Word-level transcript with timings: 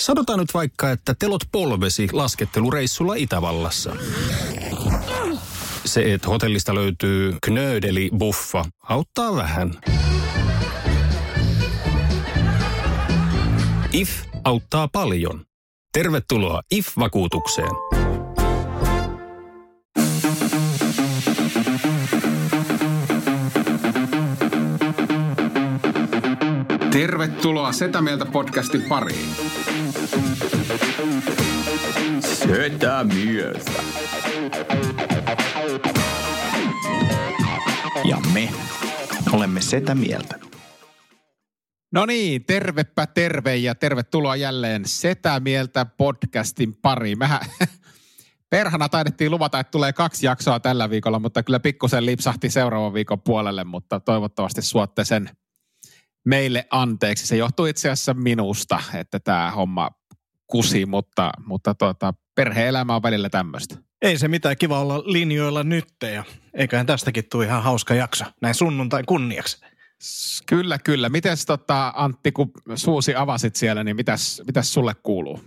Sanotaan 0.00 0.38
nyt 0.38 0.54
vaikka, 0.54 0.90
että 0.90 1.14
telot 1.18 1.42
polvesi 1.52 2.08
laskettelureissulla 2.12 3.14
Itävallassa. 3.14 3.96
Se, 5.84 6.14
että 6.14 6.28
hotellista 6.28 6.74
löytyy 6.74 7.36
knöydeli 7.42 8.10
buffa, 8.18 8.64
auttaa 8.88 9.36
vähän. 9.36 9.80
IF 13.92 14.10
auttaa 14.44 14.88
paljon. 14.88 15.44
Tervetuloa 15.92 16.60
IF-vakuutukseen. 16.70 17.70
Tervetuloa 26.90 27.72
Setä 27.72 28.00
Mieltä 28.02 28.26
podcastin 28.26 28.82
pariin. 28.82 29.63
Setä 32.20 33.04
Mieltä. 33.04 33.72
Ja 38.04 38.16
me 38.32 38.48
olemme 39.32 39.60
Setä 39.60 39.94
Mieltä. 39.94 40.38
No 41.92 42.06
niin, 42.06 42.44
tervepä 42.44 43.06
terve 43.06 43.56
ja 43.56 43.74
tervetuloa 43.74 44.36
jälleen 44.36 44.82
Setä 44.86 45.40
Mieltä 45.40 45.84
podcastin 45.84 46.74
pariin. 46.74 47.18
Mehän 47.18 47.40
perhana 48.50 48.88
taidettiin 48.88 49.30
luvata, 49.30 49.60
että 49.60 49.70
tulee 49.70 49.92
kaksi 49.92 50.26
jaksoa 50.26 50.60
tällä 50.60 50.90
viikolla, 50.90 51.18
mutta 51.18 51.42
kyllä 51.42 51.60
pikkusen 51.60 52.06
lipsahti 52.06 52.50
seuraavan 52.50 52.94
viikon 52.94 53.20
puolelle, 53.20 53.64
mutta 53.64 54.00
toivottavasti 54.00 54.62
suotte 54.62 55.04
sen 55.04 55.30
meille 56.24 56.66
anteeksi. 56.70 57.26
Se 57.26 57.36
johtuu 57.36 57.66
itse 57.66 57.90
asiassa 57.90 58.14
minusta, 58.14 58.82
että 58.94 59.20
tämä 59.20 59.50
homma 59.50 59.90
kusi, 60.46 60.86
mutta, 60.86 61.30
mutta 61.46 61.74
tuota, 61.74 62.14
perhe-elämä 62.34 62.96
on 62.96 63.02
välillä 63.02 63.28
tämmöistä. 63.28 63.76
Ei 64.02 64.18
se 64.18 64.28
mitään, 64.28 64.56
kiva 64.56 64.80
olla 64.80 64.98
linjoilla 64.98 65.62
nyt 65.62 65.88
ja 66.12 66.24
eiköhän 66.54 66.86
tästäkin 66.86 67.24
tule 67.30 67.44
ihan 67.44 67.62
hauska 67.62 67.94
jakso 67.94 68.24
näin 68.40 68.54
sunnuntain 68.54 69.06
kunniaksi. 69.06 69.58
Kyllä, 70.46 70.78
kyllä. 70.78 71.08
Mites 71.08 71.46
tota, 71.46 71.92
Antti, 71.96 72.32
kun 72.32 72.50
suusi 72.74 73.14
avasit 73.14 73.56
siellä, 73.56 73.84
niin 73.84 73.96
mitäs, 73.96 74.42
mitäs 74.46 74.74
sulle 74.74 74.94
kuuluu? 75.02 75.44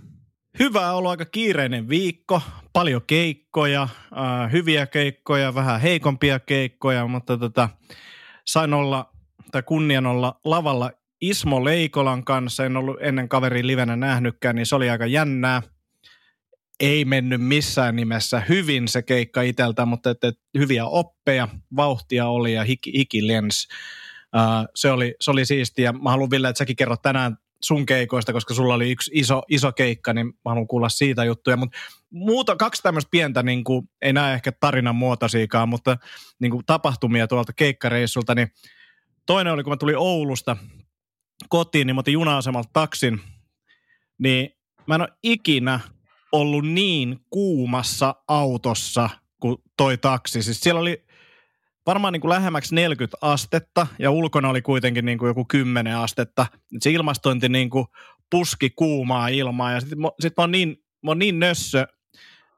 Hyvä 0.59 0.91
ollut 0.91 1.11
aika 1.11 1.25
kiireinen 1.25 1.89
viikko, 1.89 2.41
paljon 2.73 3.01
keikkoja, 3.07 3.81
äh, 3.83 4.51
hyviä 4.51 4.87
keikkoja, 4.87 5.55
vähän 5.55 5.81
heikompia 5.81 6.39
keikkoja, 6.39 7.07
mutta 7.07 7.37
tota, 7.37 7.69
sain 8.45 8.73
olla, 8.73 9.13
tai 9.57 9.63
kunnian 9.63 10.05
olla 10.05 10.39
lavalla 10.45 10.91
Ismo 11.21 11.65
Leikolan 11.65 12.23
kanssa, 12.23 12.65
en 12.65 12.77
ollut 12.77 12.97
ennen 13.01 13.29
kaverin 13.29 13.67
livenä 13.67 13.95
nähnytkään, 13.95 14.55
niin 14.55 14.65
se 14.65 14.75
oli 14.75 14.89
aika 14.89 15.05
jännää. 15.05 15.61
Ei 16.79 17.05
mennyt 17.05 17.41
missään 17.41 17.95
nimessä 17.95 18.39
hyvin 18.49 18.87
se 18.87 19.01
keikka 19.01 19.41
iteltä, 19.41 19.85
mutta 19.85 20.09
että 20.09 20.33
hyviä 20.57 20.85
oppeja, 20.85 21.47
vauhtia 21.75 22.27
oli 22.27 22.53
ja 22.53 22.63
hiki, 22.63 22.93
hiki 22.97 23.27
lens. 23.27 23.67
Uh, 24.35 24.67
se, 24.75 24.91
oli, 24.91 25.15
se 25.21 25.31
oli 25.31 25.45
siistiä. 25.45 25.91
Mä 25.91 26.09
haluan 26.09 26.29
Ville, 26.29 26.49
että 26.49 26.57
säkin 26.57 26.75
kerrot 26.75 27.01
tänään 27.01 27.37
sun 27.63 27.85
keikoista, 27.85 28.33
koska 28.33 28.53
sulla 28.53 28.73
oli 28.73 28.91
yksi 28.91 29.11
iso, 29.13 29.41
iso 29.49 29.71
keikka, 29.71 30.13
niin 30.13 30.27
mä 30.27 30.33
haluan 30.45 30.67
kuulla 30.67 30.89
siitä 30.89 31.23
juttuja. 31.23 31.57
Mutta 31.57 31.77
muuta, 32.09 32.55
kaksi 32.55 32.83
tämmöistä 32.83 33.09
pientä, 33.11 33.43
niin 33.43 33.63
kuin, 33.63 33.89
ei 34.01 34.13
näe 34.13 34.33
ehkä 34.33 34.51
tarinan 34.51 34.95
muotoisiakaan, 34.95 35.69
mutta 35.69 35.97
niin 36.39 36.51
kuin 36.51 36.65
tapahtumia 36.65 37.27
tuolta 37.27 37.53
keikkareissulta, 37.53 38.35
niin 38.35 38.51
toinen 39.27 39.53
oli, 39.53 39.63
kun 39.63 39.71
mä 39.71 39.77
tulin 39.77 39.97
Oulusta 39.97 40.57
kotiin, 41.49 41.87
niin 41.87 41.95
mä 41.95 41.99
otin 41.99 42.13
juna-asemalta 42.13 42.69
taksin, 42.73 43.21
niin 44.19 44.49
mä 44.87 44.95
en 44.95 45.01
ole 45.01 45.13
ikinä 45.23 45.79
ollut 46.31 46.67
niin 46.67 47.19
kuumassa 47.29 48.15
autossa 48.27 49.09
kuin 49.41 49.57
toi 49.77 49.97
taksi. 49.97 50.41
Siis 50.41 50.59
siellä 50.59 50.81
oli 50.81 51.05
varmaan 51.85 52.13
niin 52.13 52.21
kuin 52.21 52.29
lähemmäksi 52.29 52.75
40 52.75 53.17
astetta 53.21 53.87
ja 53.99 54.11
ulkona 54.11 54.49
oli 54.49 54.61
kuitenkin 54.61 55.05
niin 55.05 55.17
kuin 55.17 55.27
joku 55.27 55.45
10 55.45 55.97
astetta. 55.97 56.45
Se 56.81 56.91
ilmastointi 56.91 57.49
niin 57.49 57.69
kuin 57.69 57.85
puski 58.31 58.69
kuumaa 58.69 59.27
ilmaa 59.27 59.71
ja 59.71 59.79
sitten 59.79 59.99
sit 60.19 60.33
mä, 60.37 60.47
niin, 60.47 60.69
mä 61.03 61.11
oon 61.11 61.19
niin 61.19 61.39
nössö, 61.39 61.87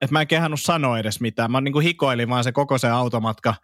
että 0.02 0.14
mä 0.14 0.22
en 0.22 0.28
kehannut 0.28 0.62
sanoa 0.62 1.00
edes 1.00 1.22
mitään. 1.22 1.52
Mä 1.52 1.62
niin 1.62 1.74
kuin 1.74 1.84
hikoilin 1.84 2.30
vaan 2.30 2.44
se 2.44 2.52
koko 2.52 2.78
se 2.78 2.90
automatka 2.90 3.56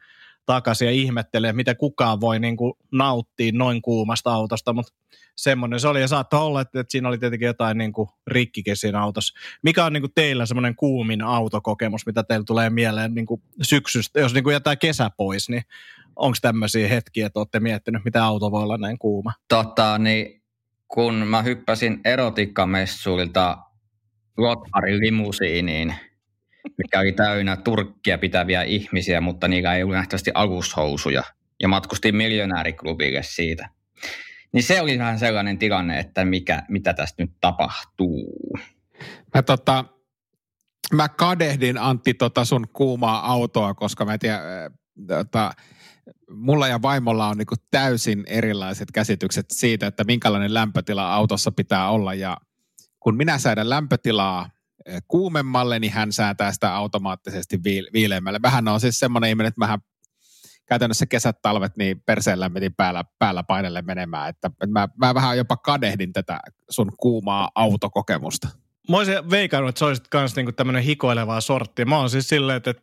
takaisin 0.46 0.86
ja 0.86 0.92
ihmettelee, 0.92 1.54
mitä 1.54 1.76
kukaan 1.76 2.22
voi 2.22 2.40
niin 2.40 2.58
kuin 2.58 2.74
nauttia 2.92 3.52
noin 3.56 3.82
kuumasta 3.82 4.34
autosta, 4.34 4.74
mutta 4.74 4.94
semmoinen 5.36 5.80
se 5.80 5.88
oli. 5.88 6.02
Ja 6.02 6.08
saattoi 6.08 6.40
olla, 6.40 6.62
että, 6.62 6.80
että 6.80 6.92
siinä 6.92 7.08
oli 7.08 7.18
tietenkin 7.18 7.46
jotain 7.46 7.78
niin 7.78 7.94
kuin 7.94 8.10
rikkikin 8.28 8.78
siinä 8.78 9.02
autossa. 9.02 9.40
Mikä 9.62 9.86
on 9.86 9.94
niin 9.94 10.02
kuin 10.02 10.14
teillä 10.16 10.46
semmoinen 10.46 10.76
kuumin 10.76 11.22
autokokemus, 11.22 12.06
mitä 12.06 12.24
teillä 12.24 12.46
tulee 12.46 12.70
mieleen 12.70 13.14
niin 13.14 13.26
kuin 13.26 13.42
syksystä, 13.62 14.20
jos 14.20 14.34
niin 14.34 14.44
kuin 14.44 14.54
jätää 14.54 14.76
kesä 14.76 15.10
pois, 15.18 15.50
niin 15.50 15.64
onko 16.16 16.38
tämmöisiä 16.42 16.88
hetkiä, 16.88 17.26
että 17.26 17.40
olette 17.40 17.60
miettinyt, 17.60 18.06
mitä 18.06 18.26
auto 18.26 18.52
voi 18.52 18.64
olla 18.64 18.78
näin 18.78 18.98
kuuma? 18.98 19.34
Tota, 19.48 19.98
niin 19.98 20.42
kun 20.88 21.14
mä 21.14 21.42
hyppäsin 21.42 22.02
erotikkamessuilta 22.06 23.58
Lotharin 24.38 25.00
limusiiniin, 25.00 25.96
mikä 26.78 27.00
oli 27.00 27.12
täynnä 27.12 27.56
turkkia 27.56 28.18
pitäviä 28.18 28.64
ihmisiä, 28.64 29.22
mutta 29.22 29.48
niillä 29.48 29.76
ei 29.76 29.84
ollut 29.84 29.96
nähtävästi 29.96 30.32
alushousuja. 30.34 31.24
Ja 31.62 31.68
matkustin 31.68 32.16
miljonääriklubille 32.16 33.24
siitä. 33.24 33.70
Niin 34.52 34.64
se 34.64 34.82
oli 34.82 35.00
vähän 35.00 35.20
sellainen 35.20 35.58
tilanne, 35.58 36.00
että 36.00 36.26
mikä, 36.26 36.64
mitä 36.70 36.94
tästä 36.94 37.24
nyt 37.24 37.32
tapahtuu. 37.42 38.58
Mä, 39.34 39.42
tota, 39.42 39.86
mä 40.94 41.10
kadehdin 41.10 41.78
Antti 41.78 42.14
tota 42.14 42.46
sun 42.46 42.68
kuumaa 42.74 43.32
autoa, 43.32 43.74
koska 43.74 44.06
mä 44.06 44.14
en 44.14 44.20
tiedä, 44.20 44.40
tota, 45.08 45.52
mulla 46.30 46.68
ja 46.68 46.82
vaimolla 46.82 47.28
on 47.28 47.38
niinku 47.38 47.56
täysin 47.72 48.24
erilaiset 48.28 48.92
käsitykset 48.92 49.46
siitä, 49.52 49.88
että 49.88 50.04
minkälainen 50.04 50.54
lämpötila 50.54 51.14
autossa 51.14 51.52
pitää 51.52 51.90
olla. 51.90 52.14
Ja 52.14 52.38
kun 53.00 53.18
minä 53.18 53.38
säädän 53.38 53.70
lämpötilaa 53.70 54.50
kuumemmalle, 55.08 55.80
niin 55.80 55.94
hän 55.94 56.12
säätää 56.12 56.52
sitä 56.52 56.76
automaattisesti 56.76 57.60
viileämmälle. 57.94 58.40
Vähän 58.42 58.68
on 58.68 58.80
siis 58.80 59.00
semmoinen 59.00 59.30
ihminen, 59.30 59.48
että 59.48 59.60
mähän 59.60 59.80
käytännössä 60.66 61.06
kesät, 61.06 61.42
talvet, 61.42 61.78
niin 61.78 62.02
perseen 62.02 62.40
lämmitin 62.40 62.74
päällä, 62.74 63.04
päällä 63.20 63.44
painelle 63.44 63.82
menemään. 63.82 64.30
Että, 64.30 64.48
että 64.48 64.68
mä, 64.68 64.88
mä 64.98 65.14
vähän 65.14 65.38
jopa 65.38 65.58
kadehdin 65.58 66.14
tätä 66.14 66.40
sun 66.70 66.92
kuumaa 66.98 67.50
autokokemusta. 67.56 68.48
Mä 68.90 68.98
olisin 68.98 69.30
veikannut, 69.30 69.70
että 69.70 69.80
sä 69.80 69.86
olisit 69.86 70.06
myös 70.14 70.36
niinku 70.36 70.52
tämmöinen 70.52 70.84
hikoilevaa 70.84 71.42
sorttia. 71.42 71.86
Mä 71.86 71.98
oon 71.98 72.10
siis 72.10 72.30
silleen, 72.30 72.58
että... 72.58 72.74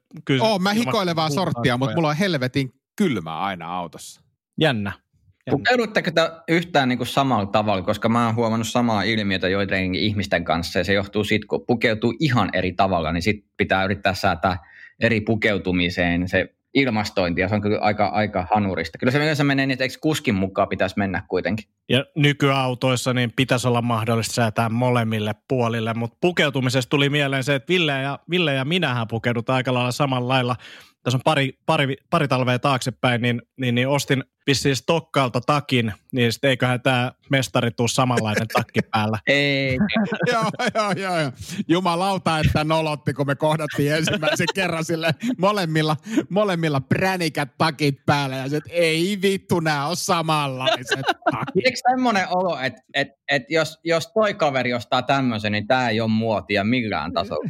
Pukeudutteko 5.50 6.10
te 6.10 6.30
yhtään 6.48 6.88
niin 6.88 6.96
kuin 6.96 7.06
samalla 7.06 7.46
tavalla, 7.46 7.82
koska 7.82 8.08
mä 8.08 8.26
oon 8.26 8.34
huomannut 8.34 8.68
samaa 8.68 9.02
ilmiötä 9.02 9.48
joidenkin 9.48 10.02
ihmisten 10.02 10.44
kanssa 10.44 10.78
ja 10.78 10.84
se 10.84 10.92
johtuu 10.92 11.24
siitä, 11.24 11.46
kun 11.46 11.64
pukeutuu 11.66 12.14
ihan 12.20 12.50
eri 12.52 12.72
tavalla, 12.72 13.12
niin 13.12 13.22
sit 13.22 13.44
pitää 13.56 13.84
yrittää 13.84 14.14
säätää 14.14 14.58
eri 15.00 15.20
pukeutumiseen 15.20 16.28
se 16.28 16.54
ilmastointi 16.74 17.40
ja 17.40 17.48
se 17.48 17.54
on 17.54 17.60
kyllä 17.60 17.78
aika, 17.80 18.06
aika 18.06 18.46
hanurista. 18.50 18.98
Kyllä 18.98 19.10
se 19.10 19.18
yleensä 19.18 19.44
menee 19.44 19.66
niin, 19.66 19.72
että 19.72 19.84
eikö 19.84 19.94
kuskin 20.00 20.34
mukaan 20.34 20.68
pitäisi 20.68 20.98
mennä 20.98 21.22
kuitenkin. 21.28 21.66
Ja 21.88 22.04
nykyautoissa 22.16 23.14
niin 23.14 23.32
pitäisi 23.36 23.68
olla 23.68 23.82
mahdollista 23.82 24.34
säätää 24.34 24.68
molemmille 24.68 25.34
puolille, 25.48 25.94
mutta 25.94 26.16
pukeutumisesta 26.20 26.90
tuli 26.90 27.08
mieleen 27.08 27.44
se, 27.44 27.54
että 27.54 27.68
Ville 27.68 28.02
ja, 28.02 28.18
Ville 28.30 28.54
ja 28.54 28.64
minähän 28.64 29.08
pukeudutaan 29.08 29.56
aika 29.56 29.74
lailla 29.74 29.92
samalla 29.92 30.28
lailla. 30.28 30.56
Tässä 31.02 31.16
on 31.16 31.22
pari, 31.24 31.58
pari, 31.66 31.96
pari 32.10 32.28
talvea 32.28 32.58
taaksepäin, 32.58 33.22
niin, 33.22 33.42
niin, 33.60 33.74
niin 33.74 33.88
ostin 33.88 34.24
vissiin 34.46 34.76
Stokkaalta 34.76 35.40
takin, 35.40 35.92
niin 36.12 36.32
sitten 36.32 36.50
eiköhän 36.50 36.80
tämä 36.80 37.12
mestari 37.30 37.70
tuu 37.70 37.88
samanlainen 37.88 38.48
takki 38.48 38.80
päällä. 38.90 39.18
Ei. 39.26 39.78
joo, 40.32 40.44
joo, 40.74 40.92
joo, 40.92 41.20
joo. 41.20 41.32
Jumalauta, 41.68 42.38
että 42.38 42.64
nolotti, 42.64 43.12
kun 43.12 43.26
me 43.26 43.34
kohdattiin 43.34 43.94
ensimmäisen 43.94 44.46
kerran 44.54 44.84
sille 44.84 45.14
molemmilla, 45.38 45.96
molemmilla 46.28 46.80
pränikät 46.80 47.48
takit 47.58 48.06
päällä. 48.06 48.36
Ja 48.36 48.48
sit, 48.48 48.64
ei 48.70 49.18
vittu, 49.22 49.60
nämä 49.60 49.86
on 49.86 49.96
samanlaiset 49.96 51.06
takit. 51.30 51.64
Eikö 51.64 51.78
semmoinen 51.90 52.26
olo, 52.30 52.58
että 52.58 52.82
et, 52.94 53.08
et 53.30 53.42
jos, 53.48 53.78
jos 53.84 54.12
toi 54.14 54.34
kaveri 54.34 54.74
ostaa 54.74 55.02
tämmöisen, 55.02 55.52
niin 55.52 55.66
tämä 55.66 55.88
ei 55.88 56.00
ole 56.00 56.10
muotia 56.10 56.64
millään 56.64 57.12
tasolla? 57.12 57.48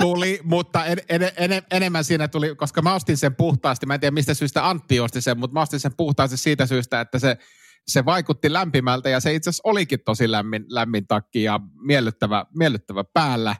tuli, 0.00 0.40
mutta 0.44 0.84
en, 0.84 0.98
en, 1.08 1.22
en, 1.36 1.62
enemmän 1.70 2.04
siinä 2.04 2.28
tuli, 2.28 2.54
koska 2.54 2.82
mä 2.82 2.94
ostin 2.94 3.16
sen 3.16 3.34
puhtaasti. 3.34 3.86
Mä 3.86 3.94
en 3.94 4.00
tiedä, 4.00 4.14
mistä 4.14 4.34
syystä 4.34 4.68
Antti 4.68 5.00
osti 5.00 5.20
sen, 5.20 5.33
mutta 5.34 5.54
mä 5.54 5.60
ostin 5.60 5.80
sen 5.80 5.96
puhtaasti 5.96 6.36
siitä 6.36 6.66
syystä, 6.66 7.00
että 7.00 7.18
se, 7.18 7.36
se 7.86 8.04
vaikutti 8.04 8.52
lämpimältä 8.52 9.08
ja 9.08 9.20
se 9.20 9.34
itse 9.34 9.50
asiassa 9.50 9.68
olikin 9.68 10.00
tosi 10.04 10.30
lämmin, 10.30 10.64
lämmin 10.68 11.06
takki 11.06 11.42
ja 11.42 11.60
miellyttävä, 11.86 12.46
miellyttävä 12.58 13.04
päällä. 13.04 13.56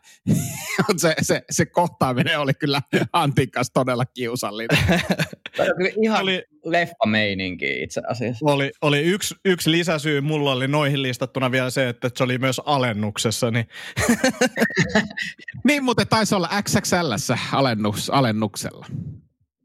se, 0.96 1.14
se, 1.22 1.42
se 1.50 1.66
kohtaaminen 1.66 2.40
oli 2.40 2.54
kyllä 2.54 2.82
Antin 3.12 3.50
kanssa 3.50 3.72
todella 3.72 4.06
kiusallinen. 4.06 4.78
Tämä 5.56 5.68
on 5.68 5.76
kyllä 5.76 5.90
ihan 6.02 6.22
Oli- 6.22 6.44
leffa-meininki 6.64 7.82
itse 7.82 8.02
asiassa. 8.08 8.46
Oli, 8.46 8.72
oli 8.82 9.00
yksi, 9.02 9.34
yksi 9.44 9.70
lisäsyy, 9.70 10.20
mulla 10.20 10.52
oli 10.52 10.68
noihin 10.68 11.02
listattuna 11.02 11.50
vielä 11.50 11.70
se, 11.70 11.88
että 11.88 12.10
se 12.16 12.24
oli 12.24 12.38
myös 12.38 12.60
alennuksessa, 12.64 13.50
niin 13.50 13.68
Niin 15.64 15.84
muuten 15.84 16.08
taisi 16.08 16.34
olla 16.34 16.48
XXL 16.62 17.32
alennus, 17.52 18.10
alennuksella. 18.10 18.86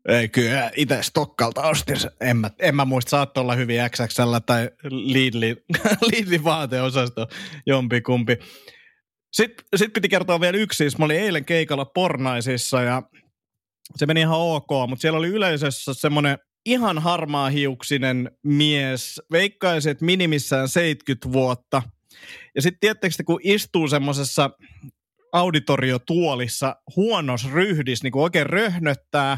Ei 0.08 0.30
kyllä 0.30 0.72
itse 0.76 1.04
Stokkalta 1.04 1.62
ostin. 1.62 1.98
En 2.22 2.38
mä, 2.38 2.52
en 2.60 2.76
mä 2.76 2.86
muista, 2.86 3.10
saattoi 3.10 3.42
olla 3.42 3.56
hyvin 3.56 3.80
XXL 3.90 4.38
tai 4.46 4.70
Lidlin, 4.90 5.58
Lidlin 6.12 6.44
vaateosasto, 6.44 7.28
jompikumpi. 7.66 8.38
Sitten 9.34 9.66
sit 9.76 9.94
piti 9.94 10.10
kertoa 10.10 10.40
vielä 10.40 10.58
yksi, 10.58 10.78
siis 10.78 10.98
mä 10.98 11.06
olin 11.06 11.20
eilen 11.20 11.46
keikalla 11.46 11.86
Pornaisissa 11.86 12.82
ja 12.82 13.04
se 13.96 14.06
meni 14.06 14.20
ihan 14.20 14.40
ok, 14.40 14.70
mutta 14.88 15.02
siellä 15.02 15.20
oli 15.20 15.28
yleisössä 15.28 15.94
semmoinen 15.94 16.38
ihan 16.66 17.00
harmaa 17.00 17.50
hiuksinen 17.50 18.32
mies, 18.44 19.22
veikkaisi, 19.32 19.90
että 19.90 20.06
minimissään 20.06 20.68
70 20.68 21.32
vuotta. 21.32 21.82
Ja 22.56 22.62
sitten 22.62 22.80
tiettekö 22.80 23.16
te, 23.18 23.24
kun 23.24 23.40
istuu 23.44 23.88
semmoisessa 23.88 24.50
auditoriotuolissa 25.34 26.76
huonos 26.96 27.52
ryhdis, 27.52 28.04
niin 28.04 28.12
kuin 28.12 28.24
oikein 28.24 28.46
röhnöttää, 28.46 29.38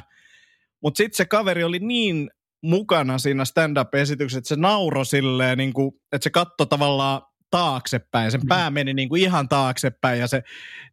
mutta 0.83 0.98
sitten 0.98 1.18
se 1.18 1.25
kaveri 1.25 1.63
oli 1.63 1.80
niin 1.80 2.30
mukana 2.63 3.18
siinä 3.18 3.45
stand-up-esityksessä, 3.45 4.38
että 4.38 4.48
se 4.50 4.56
nauroi 4.56 5.06
silleen, 5.06 5.57
niin 5.57 5.74
kuin, 5.74 5.92
että 6.12 6.24
se 6.24 6.30
katsoi 6.30 6.68
tavallaan 6.68 7.22
taaksepäin. 7.51 8.31
Sen 8.31 8.42
pää 8.48 8.72
meni 8.72 8.94
niin 8.94 9.10
kuin 9.10 9.22
ihan 9.22 9.50
taaksepäin 9.50 10.19
ja 10.19 10.28
se 10.28 10.44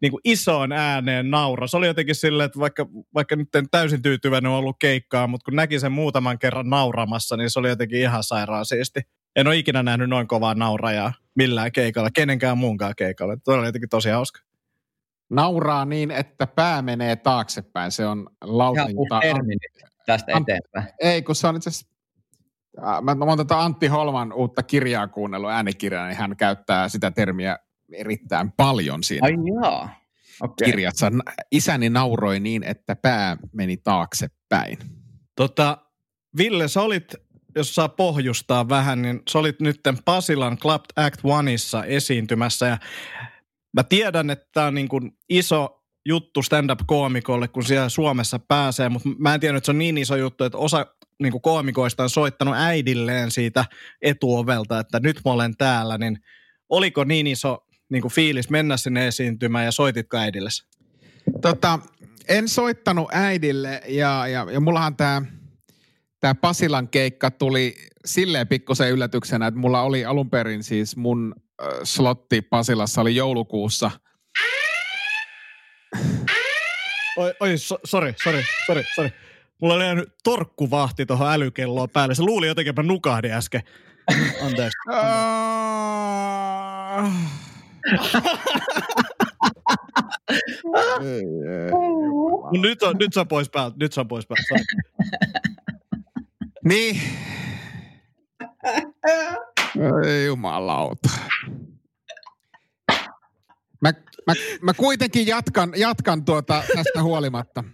niin 0.02 0.11
kuin 0.11 0.20
isoon 0.25 0.73
ääneen 0.73 1.31
nauroi. 1.31 1.69
Se 1.69 1.76
oli 1.76 1.87
jotenkin 1.87 2.14
silleen, 2.14 2.46
että 2.46 2.58
vaikka, 2.58 2.87
vaikka 3.14 3.37
nyt 3.37 3.55
en 3.55 3.70
täysin 3.70 4.02
tyytyväinen 4.02 4.50
ollut 4.50 4.76
keikkaa, 4.81 5.26
mutta 5.26 5.44
kun 5.44 5.56
näki 5.56 5.81
sen 5.81 5.93
muutaman 5.93 6.38
kerran 6.38 6.70
nauramassa, 6.70 7.37
niin 7.37 7.50
se 7.50 7.58
oli 7.58 7.69
jotenkin 7.69 7.99
ihan 7.99 8.23
sairaan 8.23 8.67
siisti. 8.67 9.00
En 9.37 9.46
ole 9.46 9.56
ikinä 9.56 9.82
nähnyt 9.82 10.08
noin 10.08 10.29
kovaa 10.29 10.55
naurajaa 10.55 11.12
millään 11.37 11.73
keikalla, 11.73 12.11
kenenkään 12.11 12.58
muunkaan 12.58 12.94
keikalla. 12.96 13.37
Tuo 13.44 13.55
oli 13.55 13.67
jotenkin 13.67 13.88
tosi 13.88 14.11
hauska. 14.11 14.40
Nauraa 15.30 15.84
niin, 15.84 16.10
että 16.10 16.46
pää 16.46 16.82
menee 16.82 17.16
taaksepäin. 17.16 17.92
Se 17.92 18.06
on 18.06 18.19
Ihan 18.19 18.58
lautinta. 18.58 19.20
tästä 20.06 20.32
eteenpäin. 20.32 20.94
Ei, 21.00 21.22
kun 21.22 21.34
se 21.34 21.46
on 21.46 21.56
itse 21.56 21.70
asiassa... 21.70 21.86
Mä, 23.02 23.14
mä 23.14 23.25
oon 23.25 23.38
tätä 23.38 23.60
Antti 23.60 23.86
Holman 23.86 24.32
uutta 24.32 24.62
kirjaa 24.62 25.08
kuunnellut 25.08 25.50
äänikirjaa, 25.50 26.06
niin 26.06 26.16
hän 26.16 26.36
käyttää 26.36 26.88
sitä 26.88 27.10
termiä 27.10 27.58
erittäin 27.92 28.52
paljon 28.52 29.02
siinä 29.02 29.26
Ai 29.26 29.34
jaa. 29.62 30.00
Okei. 30.40 30.64
kirjassa. 30.66 31.10
Isäni 31.50 31.90
nauroi 31.90 32.40
niin, 32.40 32.62
että 32.62 32.96
pää 32.96 33.36
meni 33.52 33.76
taaksepäin. 33.76 34.78
Tota, 35.36 35.78
Ville, 36.36 36.69
sä 36.69 36.82
olit, 36.82 37.14
jos 37.56 37.75
saa 37.75 37.88
pohjustaa 37.88 38.69
vähän, 38.69 39.02
niin 39.02 39.22
sä 39.30 39.38
olit 39.38 39.60
nyt 39.60 39.80
Pasilan 40.04 40.58
Club 40.58 40.82
Act 40.96 41.20
Oneissa 41.25 41.84
esiintymässä 41.84 42.66
ja 42.66 42.78
mä 43.72 43.84
tiedän, 43.84 44.30
että 44.30 44.46
tämä 44.52 44.66
on 44.66 44.74
niin 44.74 44.88
kuin 44.88 45.12
iso 45.28 45.84
juttu 46.06 46.42
stand-up-koomikolle, 46.42 47.48
kun 47.48 47.64
siellä 47.64 47.88
Suomessa 47.88 48.38
pääsee, 48.38 48.88
mutta 48.88 49.08
mä 49.18 49.34
en 49.34 49.40
tiedä, 49.40 49.58
että 49.58 49.66
se 49.66 49.70
on 49.70 49.78
niin 49.78 49.98
iso 49.98 50.16
juttu, 50.16 50.44
että 50.44 50.58
osa 50.58 50.86
niin 51.22 51.32
kuin 51.32 51.42
koomikoista 51.42 52.02
on 52.02 52.10
soittanut 52.10 52.54
äidilleen 52.56 53.30
siitä 53.30 53.64
etuovelta, 54.02 54.78
että 54.80 55.00
nyt 55.00 55.20
mä 55.24 55.32
olen 55.32 55.56
täällä, 55.56 55.98
niin 55.98 56.18
oliko 56.68 57.04
niin 57.04 57.26
iso 57.26 57.66
niin 57.88 58.02
kuin 58.02 58.12
fiilis 58.12 58.50
mennä 58.50 58.76
sinne 58.76 59.06
esiintymään 59.06 59.64
ja 59.64 59.72
soititko 59.72 60.16
äidille? 60.16 60.50
Tota, 61.42 61.78
en 62.28 62.48
soittanut 62.48 63.08
äidille 63.12 63.82
ja, 63.88 64.26
ja, 64.26 64.46
ja 64.52 64.60
mullahan 64.60 64.96
tämä 64.96 65.22
tää 66.20 66.34
Pasilan 66.34 66.88
keikka 66.88 67.30
tuli 67.30 67.76
silleen 68.04 68.48
pikkusen 68.48 68.90
yllätyksenä, 68.90 69.46
että 69.46 69.60
mulla 69.60 69.82
oli 69.82 70.04
alun 70.04 70.30
perin 70.30 70.62
siis 70.62 70.96
mun 70.96 71.34
slotti 71.84 72.43
Pasilassa 72.43 73.00
oli 73.00 73.16
joulukuussa. 73.16 73.90
Oi, 77.16 77.34
oi 77.40 77.58
so, 77.58 77.78
sorry, 77.84 78.14
sorry, 78.25 78.43
sorry, 78.66 78.84
sorry. 78.94 79.10
Mulla 79.60 79.75
oli 79.75 79.84
jäänyt 79.84 80.08
torkkuvahti 80.25 81.06
tuohon 81.06 81.32
älykelloon 81.32 81.90
päälle. 81.90 82.14
Se 82.14 82.22
luuli 82.22 82.46
jotenkin, 82.46 82.70
että 82.70 82.82
mä 82.82 82.88
nukahdin 82.88 83.32
äsken. 83.32 83.62
Anteeksi. 84.43 84.78
Mut 92.50 92.62
nyt, 92.62 92.82
on, 92.82 92.96
nyt 92.99 93.12
se 93.12 93.20
on 93.20 93.28
pois 93.28 93.50
päältä. 93.50 93.76
Nyt 93.81 93.93
se 93.93 94.00
on 94.00 94.08
pois 94.08 94.26
päältä. 94.26 94.64
Niin. 96.64 97.00
Ei 100.06 100.26
jumalauta. 100.26 101.08
Mä, 103.80 103.92
mä, 104.26 104.34
mä 104.62 104.75
kuitenkin 104.75 105.26
jatkan, 105.26 105.72
jatkan 105.76 106.25
tuota 106.25 106.62
tästä 106.76 107.02
huolimatta. 107.02 107.64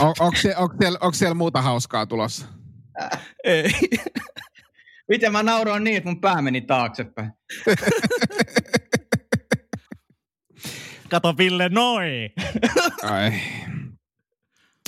On, 0.00 0.14
onko, 0.20 0.36
siellä, 0.36 0.58
onko, 0.58 0.74
siellä, 0.80 0.98
onko 1.02 1.14
siellä 1.14 1.34
muuta 1.34 1.62
hauskaa 1.62 2.06
tulossa? 2.06 2.46
Ei. 3.44 3.72
Miten 5.08 5.32
mä 5.32 5.42
nauroin 5.42 5.84
niin, 5.84 5.96
että 5.96 6.08
mun 6.08 6.20
pää 6.20 6.42
meni 6.42 6.60
taaksepäin? 6.60 7.32
Kato 11.10 11.34
Ville, 11.38 11.68
noin. 11.68 12.30
Ai. 13.02 13.32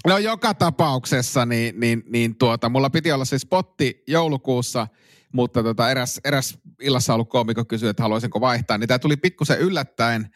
No 0.06 0.18
joka 0.18 0.54
tapauksessa, 0.54 1.46
niin, 1.46 1.80
niin, 1.80 2.02
niin 2.08 2.38
tuota, 2.38 2.68
mulla 2.68 2.90
piti 2.90 3.12
olla 3.12 3.24
se 3.24 3.38
spotti 3.38 4.02
joulukuussa, 4.06 4.86
mutta 5.32 5.62
tota, 5.62 5.90
eräs, 5.90 6.20
eräs 6.24 6.58
illassa 6.80 7.14
ollut 7.14 7.28
koomikko 7.28 7.64
kysyi, 7.64 7.88
että 7.88 8.02
haluaisinko 8.02 8.40
vaihtaa, 8.40 8.78
niin 8.78 8.88
tämä 8.88 8.98
tuli 8.98 9.16
pikkusen 9.16 9.58
yllättäen, 9.58 10.30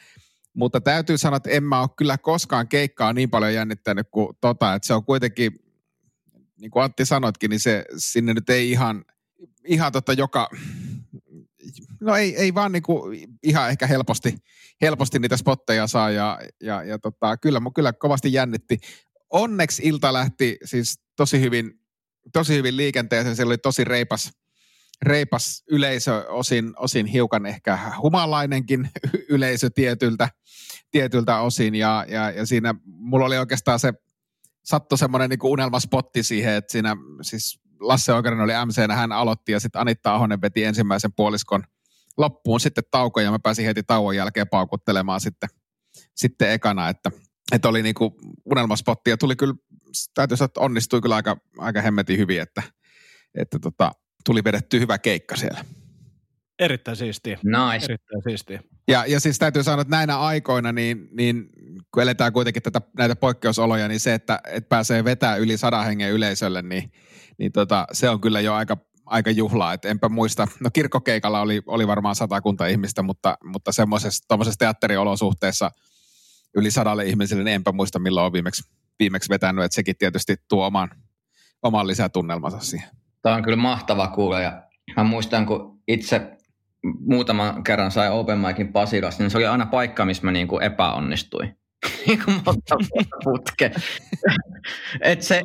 mutta 0.54 0.80
täytyy 0.80 1.18
sanoa, 1.18 1.36
että 1.36 1.50
en 1.50 1.64
mä 1.64 1.80
ole 1.80 1.88
kyllä 1.96 2.18
koskaan 2.18 2.68
keikkaa 2.68 3.12
niin 3.12 3.30
paljon 3.30 3.54
jännittänyt 3.54 4.08
kuin 4.10 4.36
tota, 4.40 4.74
että 4.74 4.86
se 4.86 4.94
on 4.94 5.04
kuitenkin, 5.04 5.52
niin 6.60 6.70
kuin 6.70 6.82
Antti 6.82 7.04
sanoitkin, 7.04 7.50
niin 7.50 7.60
se 7.60 7.84
sinne 7.96 8.34
nyt 8.34 8.50
ei 8.50 8.70
ihan, 8.70 9.04
ihan 9.64 9.92
tota 9.92 10.12
joka, 10.12 10.50
no 12.00 12.16
ei, 12.16 12.36
ei 12.36 12.54
vaan 12.54 12.72
niinku 12.72 13.02
ihan 13.42 13.70
ehkä 13.70 13.86
helposti, 13.86 14.34
helposti 14.80 15.18
niitä 15.18 15.36
spotteja 15.36 15.86
saa 15.86 16.10
ja, 16.10 16.40
ja, 16.62 16.82
ja 16.82 16.98
tota, 16.98 17.36
kyllä, 17.36 17.60
kyllä 17.74 17.92
kovasti 17.92 18.32
jännitti. 18.32 18.78
Onneksi 19.30 19.82
ilta 19.84 20.12
lähti 20.12 20.56
siis 20.64 21.00
tosi 21.16 21.40
hyvin, 21.40 21.80
tosi 22.32 22.54
hyvin 22.54 22.76
liikenteeseen, 22.76 23.36
siellä 23.36 23.50
oli 23.50 23.58
tosi 23.58 23.84
reipas, 23.84 24.32
reipas 25.02 25.64
yleisö, 25.70 26.24
osin, 26.28 26.72
osin 26.76 27.06
hiukan 27.06 27.46
ehkä 27.46 27.78
humalainenkin 28.02 28.90
yleisö 29.28 29.70
tietyltä, 29.70 30.28
tietyltä 30.90 31.40
osin. 31.40 31.74
Ja, 31.74 32.04
ja, 32.08 32.30
ja 32.30 32.46
siinä 32.46 32.74
mulla 32.84 33.26
oli 33.26 33.38
oikeastaan 33.38 33.78
se, 33.78 33.92
sattui 34.64 34.98
semmoinen 34.98 35.30
niin 35.30 35.38
unelmaspotti 35.42 36.22
siihen, 36.22 36.54
että 36.54 36.72
siinä 36.72 36.96
siis 37.22 37.60
Lasse 37.80 38.12
Oikanen 38.12 38.40
oli 38.40 38.52
MC, 38.66 38.94
hän 38.94 39.12
aloitti 39.12 39.52
ja 39.52 39.60
sitten 39.60 39.80
Anitta 39.80 40.14
Ahonen 40.14 40.40
veti 40.40 40.64
ensimmäisen 40.64 41.12
puoliskon 41.16 41.64
loppuun 42.16 42.60
sitten 42.60 42.84
tauko 42.90 43.20
ja 43.20 43.30
mä 43.30 43.38
pääsin 43.38 43.66
heti 43.66 43.82
tauon 43.82 44.16
jälkeen 44.16 44.48
paukuttelemaan 44.48 45.20
sitten, 45.20 45.48
sitten 46.14 46.50
ekana, 46.50 46.88
että, 46.88 47.10
että 47.52 47.68
oli 47.68 47.82
niinku 47.82 48.16
unelmaspotti. 48.44 49.10
Ja 49.10 49.16
tuli 49.16 49.36
kyllä, 49.36 49.54
täytyy 50.14 50.36
sanoa, 50.36 50.46
että 50.46 50.60
onnistui 50.60 51.00
kyllä 51.00 51.14
aika, 51.14 51.36
aika 51.58 51.82
hemmetin 51.82 52.18
hyvin, 52.18 52.40
että, 52.40 52.62
että 53.34 53.58
tota, 53.58 53.92
tuli 54.26 54.44
vedetty 54.44 54.80
hyvä 54.80 54.98
keikka 54.98 55.36
siellä. 55.36 55.64
Erittäin 56.58 56.96
siistiä. 56.96 57.38
Nice. 57.44 57.84
Erittäin 57.84 58.22
siistiä. 58.28 58.62
Ja, 58.88 59.04
ja 59.06 59.20
siis 59.20 59.38
täytyy 59.38 59.62
sanoa, 59.62 59.80
että 59.80 59.96
näinä 59.96 60.18
aikoina, 60.18 60.72
niin, 60.72 61.08
niin 61.12 61.48
kun 61.94 62.02
eletään 62.02 62.32
kuitenkin 62.32 62.62
tätä, 62.62 62.80
näitä 62.98 63.16
poikkeusoloja, 63.16 63.88
niin 63.88 64.00
se, 64.00 64.14
että, 64.14 64.40
että 64.46 64.68
pääsee 64.68 65.04
vetää 65.04 65.36
yli 65.36 65.56
sadan 65.56 65.84
hengen 65.84 66.12
yleisölle, 66.12 66.62
niin, 66.62 66.92
niin 67.38 67.52
tota, 67.52 67.86
se 67.92 68.10
on 68.10 68.20
kyllä 68.20 68.40
jo 68.40 68.54
aika, 68.54 68.76
aika 69.06 69.30
juhlaa. 69.30 69.72
Et 69.72 69.84
enpä 69.84 70.08
muista, 70.08 70.48
no 70.60 70.70
kirkkokeikalla 70.72 71.40
oli, 71.40 71.62
oli 71.66 71.86
varmaan 71.86 72.14
satakunta 72.14 72.66
ihmistä, 72.66 73.02
mutta, 73.02 73.38
mutta 73.44 73.72
semmoisessa 73.72 74.58
teatteriolosuhteessa 74.58 75.70
yli 76.56 76.70
sadalle 76.70 77.04
ihmiselle, 77.04 77.44
niin 77.44 77.54
enpä 77.54 77.72
muista 77.72 77.98
milloin 77.98 78.26
on 78.26 78.32
viimeksi, 78.32 78.62
viimeksi 78.98 79.28
vetänyt, 79.28 79.64
että 79.64 79.74
sekin 79.74 79.96
tietysti 79.98 80.36
tuo 80.48 80.66
oman, 80.66 80.90
oman 81.62 81.86
lisätunnelmansa 81.86 82.60
siihen. 82.60 82.90
Tämä 83.26 83.36
on 83.36 83.42
kyllä 83.42 83.56
mahtava 83.56 84.08
kuulla 84.08 84.40
ja 84.40 84.62
mä 84.96 85.04
muistan, 85.04 85.46
kun 85.46 85.82
itse 85.88 86.36
muutaman 87.00 87.64
kerran 87.64 87.90
sai 87.90 88.10
Open 88.10 88.38
Micin 88.38 88.72
Pasilassa, 88.72 89.22
niin 89.22 89.30
se 89.30 89.36
oli 89.36 89.46
aina 89.46 89.66
paikka, 89.66 90.04
missä 90.04 90.24
mä 90.24 90.32
niin 90.32 90.48
kuin 90.48 90.62
epäonnistuin. 90.62 91.58
Niin 92.06 92.24
kuin 92.24 92.36
monta 92.46 92.76
putke. 93.24 93.70
Et 95.00 95.22
se, 95.22 95.42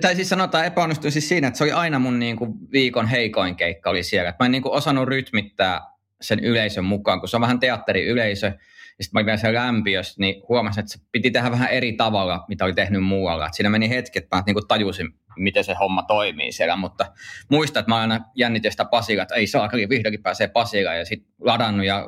tai 0.00 0.14
siis 0.14 0.28
sanotaan 0.28 0.66
epäonnistuin 0.66 1.12
siis 1.12 1.28
siinä, 1.28 1.48
että 1.48 1.58
se 1.58 1.64
oli 1.64 1.72
aina 1.72 1.98
mun 1.98 2.18
niin 2.18 2.36
kuin 2.36 2.52
viikon 2.72 3.06
heikoin 3.06 3.56
keikka 3.56 3.90
oli 3.90 4.02
siellä. 4.02 4.30
Et 4.30 4.36
mä 4.40 4.46
en 4.46 4.52
niin 4.52 4.62
kuin 4.62 4.72
osannut 4.72 5.08
rytmittää 5.08 5.80
sen 6.20 6.40
yleisön 6.40 6.84
mukaan, 6.84 7.20
kun 7.20 7.28
se 7.28 7.36
on 7.36 7.40
vähän 7.40 7.60
teatteriyleisö. 7.60 8.46
Ja 8.46 9.04
sitten 9.04 9.24
mä 9.24 9.30
olin 9.30 9.38
siellä 9.38 9.60
lämpiössä, 9.60 10.14
niin 10.18 10.42
huomasin, 10.48 10.80
että 10.80 10.92
se 10.92 10.98
piti 11.12 11.30
tehdä 11.30 11.50
vähän 11.50 11.70
eri 11.70 11.92
tavalla, 11.92 12.44
mitä 12.48 12.64
oli 12.64 12.74
tehnyt 12.74 13.04
muualla. 13.04 13.46
Et 13.46 13.54
siinä 13.54 13.70
meni 13.70 13.88
hetki, 13.88 14.18
että 14.18 14.36
mä 14.36 14.42
niin 14.46 14.68
tajusin, 14.68 15.14
miten 15.42 15.64
se 15.64 15.74
homma 15.74 16.02
toimii 16.02 16.52
siellä, 16.52 16.76
mutta 16.76 17.12
muista, 17.48 17.80
että 17.80 17.90
mä 17.90 17.96
aina 17.96 18.20
jännitin 18.34 18.70
sitä 18.70 18.84
Pasilaa, 18.84 19.22
että 19.22 19.34
ei 19.34 19.46
saa, 19.46 19.70
vihdoinkin 19.88 20.22
pääsee 20.22 20.48
Pasilaan 20.48 20.98
ja 20.98 21.04
sitten 21.04 21.32
ladannut 21.40 21.86
ja 21.86 22.06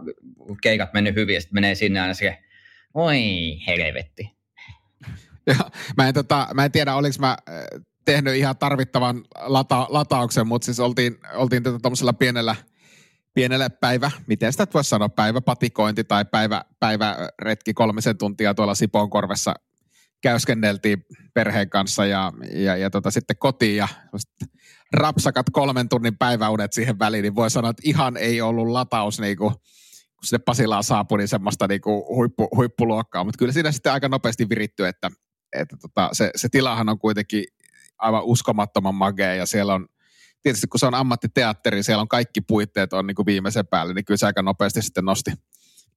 keikat 0.63 0.93
mennyt 0.93 1.15
hyvin 1.15 1.35
ja 1.35 1.41
sitten 1.41 1.57
menee 1.57 1.75
sinne 1.75 2.01
aina 2.01 2.15
se, 2.15 2.39
oi 2.95 3.23
helvetti. 3.67 4.31
Ja, 5.47 5.55
mä, 5.97 6.09
en, 6.09 6.15
tota, 6.15 6.49
mä 6.55 6.65
en 6.65 6.73
tiedä, 6.73 6.95
oliko 6.95 7.17
mä 7.19 7.31
äh, 7.31 7.65
tehnyt 8.05 8.35
ihan 8.35 8.57
tarvittavan 8.57 9.25
lata, 9.41 9.87
latauksen, 9.89 10.47
mutta 10.47 10.65
siis 10.65 10.81
oltiin, 10.81 11.19
oltiin 11.35 11.63
tätä 11.63 11.79
tuommoisella 11.83 12.13
pienellä, 12.13 12.57
pienellä 13.35 13.71
päivä, 13.71 14.11
miten 14.27 14.53
sitä 14.53 14.67
voisi 14.75 14.91
sanoa, 14.91 15.09
päiväpatikointi 15.09 16.05
tai 16.05 16.25
päivä, 16.25 16.65
päiväretki 16.81 17.75
kolmisen 17.75 18.19
tuntia 18.19 18.55
tuolla 18.55 18.75
Sipoonkorvessa 18.75 19.55
käyskenneltiin 20.23 21.07
perheen 21.35 21.71
kanssa 21.71 22.07
ja, 22.07 22.33
ja, 22.55 22.77
ja 22.77 22.91
tota, 22.91 23.11
sitten 23.11 23.37
kotiin 23.39 23.77
ja 23.77 23.89
rapsakat 24.93 25.47
kolmen 25.53 25.89
tunnin 25.89 26.19
päiväunet 26.19 26.73
siihen 26.73 26.99
väliin, 26.99 27.23
niin 27.23 27.35
voi 27.35 27.51
sanoa, 27.51 27.71
että 27.71 27.83
ihan 27.85 28.17
ei 28.17 28.41
ollut 28.41 28.69
lataus 28.69 29.21
niin 29.21 29.37
kuin, 29.37 29.55
kun 30.17 30.25
sinne 30.25 30.43
Pasilaan 30.45 30.85
saapui, 30.85 31.19
niin 31.19 31.29
semmoista 31.29 31.69
niin 31.69 31.81
kuin 31.81 32.05
huippu, 32.09 32.49
huippuluokkaa. 32.57 33.25
Mutta 33.25 33.39
kyllä 33.39 33.53
siinä 33.53 33.73
sitten 33.73 33.93
aika 33.93 34.09
nopeasti 34.09 34.49
viritty, 34.49 34.87
että, 34.87 35.11
että 35.53 35.77
tota, 35.77 36.09
se, 36.13 36.31
se 36.37 36.49
tilahan 36.49 36.89
on 36.89 36.99
kuitenkin 36.99 37.45
aivan 37.99 38.25
uskomattoman 38.25 38.95
magea 38.95 39.35
ja 39.35 39.47
siellä 39.47 39.75
on, 39.75 39.87
tietysti 40.43 40.67
kun 40.67 40.81
se 40.81 40.87
on 40.87 40.95
ammattiteatteri, 40.95 41.83
siellä 41.83 42.03
on 42.03 42.09
kaikki 42.09 42.41
puitteet 42.41 42.93
on 42.93 43.07
niin 43.07 43.15
kuin 43.15 43.27
viimeisen 43.27 43.67
päälle, 43.67 43.95
niin 43.95 44.05
kyllä 44.05 44.19
se 44.19 44.27
aika 44.27 44.43
nopeasti 44.43 44.83
sitten 44.83 45.05
nosti, 45.05 45.31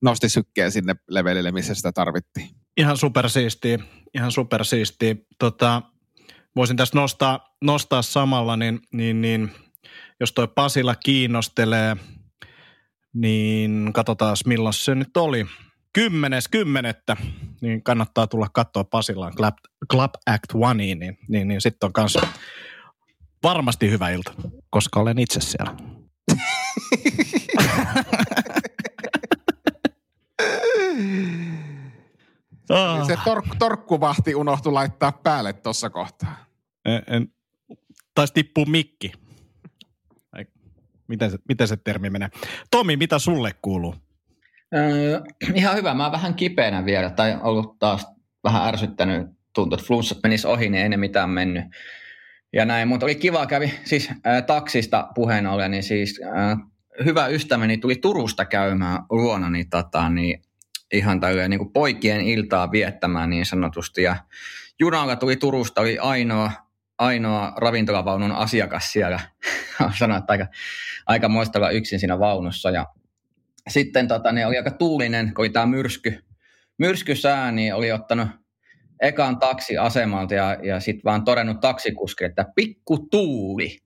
nosti 0.02 0.30
sykkeen 0.30 0.72
sinne 0.72 0.96
levelille, 1.10 1.52
missä 1.52 1.76
sitä 1.76 1.92
tarvittiin. 1.92 2.50
Ihan 2.78 2.98
supersiistiä, 2.98 3.80
ihan 4.14 4.32
supersiistiä. 4.32 5.16
Tota, 5.40 5.82
voisin 6.56 6.78
tässä 6.78 6.98
nostaa, 7.00 7.56
nostaa 7.62 8.02
samalla, 8.02 8.58
niin, 8.58 8.80
niin, 8.94 9.22
niin 9.22 9.52
jos 10.20 10.32
toi 10.32 10.48
Pasila 10.48 10.96
kiinnostelee, 10.96 11.98
niin 13.14 13.90
katsotaan 13.94 14.38
milloin 14.46 14.74
se 14.74 14.96
nyt 14.96 15.18
oli. 15.18 15.46
Kymmenes 15.94 16.48
kymmenettä, 16.48 17.18
niin 17.62 17.84
kannattaa 17.84 18.28
tulla 18.28 18.48
katsoa 18.54 18.84
Pasilaan 18.84 19.34
Club, 19.36 19.56
Club 19.92 20.12
Act 20.26 20.46
One, 20.54 20.86
niin, 20.86 21.18
niin, 21.28 21.48
niin 21.48 21.62
sitten 21.62 21.88
on 21.88 21.94
kanssa 21.94 22.22
varmasti 23.44 23.90
hyvä 23.90 24.10
ilta, 24.10 24.34
koska 24.70 25.00
olen 25.00 25.20
itse 25.20 25.42
siellä. 25.42 25.76
Ah. 32.70 33.08
Se 33.08 33.18
tork, 33.26 33.46
torkkuvahti 33.60 34.36
unohtui 34.36 34.74
laittaa 34.74 35.12
päälle 35.12 35.54
tuossa 35.54 35.90
kohtaa. 35.90 36.46
En, 36.86 37.04
en, 37.08 37.28
taisi 38.16 38.34
tippua 38.34 38.66
mikki. 38.66 39.12
miten, 41.08 41.32
se, 41.32 41.38
miten 41.48 41.68
se 41.68 41.78
termi 41.78 42.10
menee? 42.10 42.30
Tomi, 42.72 42.98
mitä 42.98 43.20
sulle 43.20 43.52
kuuluu? 43.62 43.96
Öö, 44.76 45.22
ihan 45.54 45.76
hyvä. 45.76 45.94
Mä 45.94 46.04
oon 46.04 46.12
vähän 46.12 46.34
kipeänä 46.34 46.86
vielä, 46.86 47.10
tai 47.10 47.38
ollut 47.42 47.80
taas 47.80 48.08
vähän 48.44 48.68
ärsyttänyt. 48.68 49.28
Tuntuu, 49.54 49.76
että 49.76 49.88
flunssat 49.88 50.18
menis 50.24 50.46
ohi, 50.46 50.70
niin 50.70 50.84
ei 50.84 50.90
ne 50.90 50.98
mitään 50.98 51.30
mennyt. 51.30 51.66
Ja 52.54 52.66
näin, 52.66 52.88
mutta 52.88 53.06
oli 53.06 53.16
kiva, 53.16 53.46
kävi 53.46 53.74
siis 53.84 54.10
äh, 54.10 54.44
taksista 54.48 55.08
puheen 55.16 55.48
ollen, 55.48 55.72
niin 55.72 55.84
siis 55.84 56.22
äh, 56.24 56.58
hyvä 57.06 57.28
ystäväni 57.28 57.78
tuli 57.78 57.96
Turusta 57.96 58.46
käymään 58.46 59.04
luona, 59.10 59.50
niin, 59.50 59.70
tota, 59.70 60.10
niin 60.10 60.42
ihan 60.94 61.20
tälleen 61.20 61.50
niin 61.50 61.60
kuin 61.60 61.74
poikien 61.74 62.22
iltaa 62.22 62.72
viettämään 62.72 63.30
niin 63.30 63.46
sanotusti. 63.46 64.04
Ja 64.04 64.16
junalla 64.80 65.16
tuli 65.16 65.36
Turusta, 65.36 65.82
oli 65.82 65.98
ainoa, 65.98 66.52
ainoa 66.98 67.54
ravintolavaunun 67.58 68.32
asiakas 68.32 68.92
siellä. 68.92 69.20
Sanoin, 70.00 70.20
että 70.20 70.34
aika, 70.34 70.48
aika 71.06 71.30
muistella 71.30 71.70
yksin 71.70 72.00
siinä 72.00 72.20
vaunussa. 72.20 72.70
Ja 72.70 72.86
sitten 73.70 74.08
tota, 74.08 74.32
niin 74.32 74.48
oli 74.48 74.58
aika 74.58 74.72
tuulinen, 74.72 75.34
kun 75.34 75.44
oli 75.44 75.50
tämä 75.50 75.66
myrsky, 75.66 76.24
myrskysää, 76.78 77.52
niin 77.52 77.76
oli 77.76 77.92
ottanut 77.92 78.28
ekan 79.02 79.40
taksiasemalta 79.40 80.34
ja, 80.34 80.58
ja 80.64 80.80
sitten 80.80 81.04
vaan 81.04 81.24
todennut 81.24 81.60
taksikuski, 81.60 82.26
että 82.26 82.46
pikku 82.56 83.08
tuuli. 83.12 83.78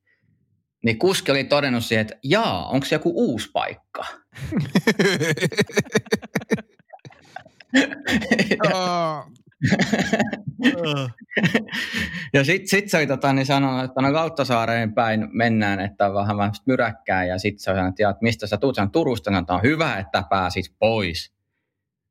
Niin 0.86 1.00
kuski 1.00 1.32
oli 1.32 1.44
todennut 1.44 1.86
siihen, 1.86 2.02
että 2.02 2.18
jaa, 2.24 2.70
onko 2.70 2.86
se 2.86 2.96
joku 2.96 3.12
uusi 3.16 3.50
paikka? 3.54 4.06
ja 12.34 12.44
sitten 12.44 12.68
sit 12.68 12.90
se 12.90 12.98
oli 12.98 13.08
tota, 13.08 13.34
niin 13.34 13.46
sanonut, 13.46 13.84
että 13.84 14.02
no 14.02 14.14
Lauttasaareen 14.14 14.94
päin 14.94 15.28
mennään, 15.32 15.80
että 15.80 16.08
on 16.08 16.14
vähän 16.14 16.38
vähän 16.38 16.54
myräkkää. 16.66 17.26
Ja 17.26 17.40
sitten 17.40 17.60
se 17.60 17.64
sanoi, 17.64 17.90
että, 17.90 18.10
että 18.10 18.24
mistä 18.24 18.48
sä 18.48 18.58
tulet, 18.58 18.76
sen 18.76 18.92
Turusta, 18.92 19.38
että 19.38 19.54
on 19.54 19.64
hyvä, 19.64 19.98
että 19.98 20.24
pääsit 20.30 20.76
pois 20.80 21.34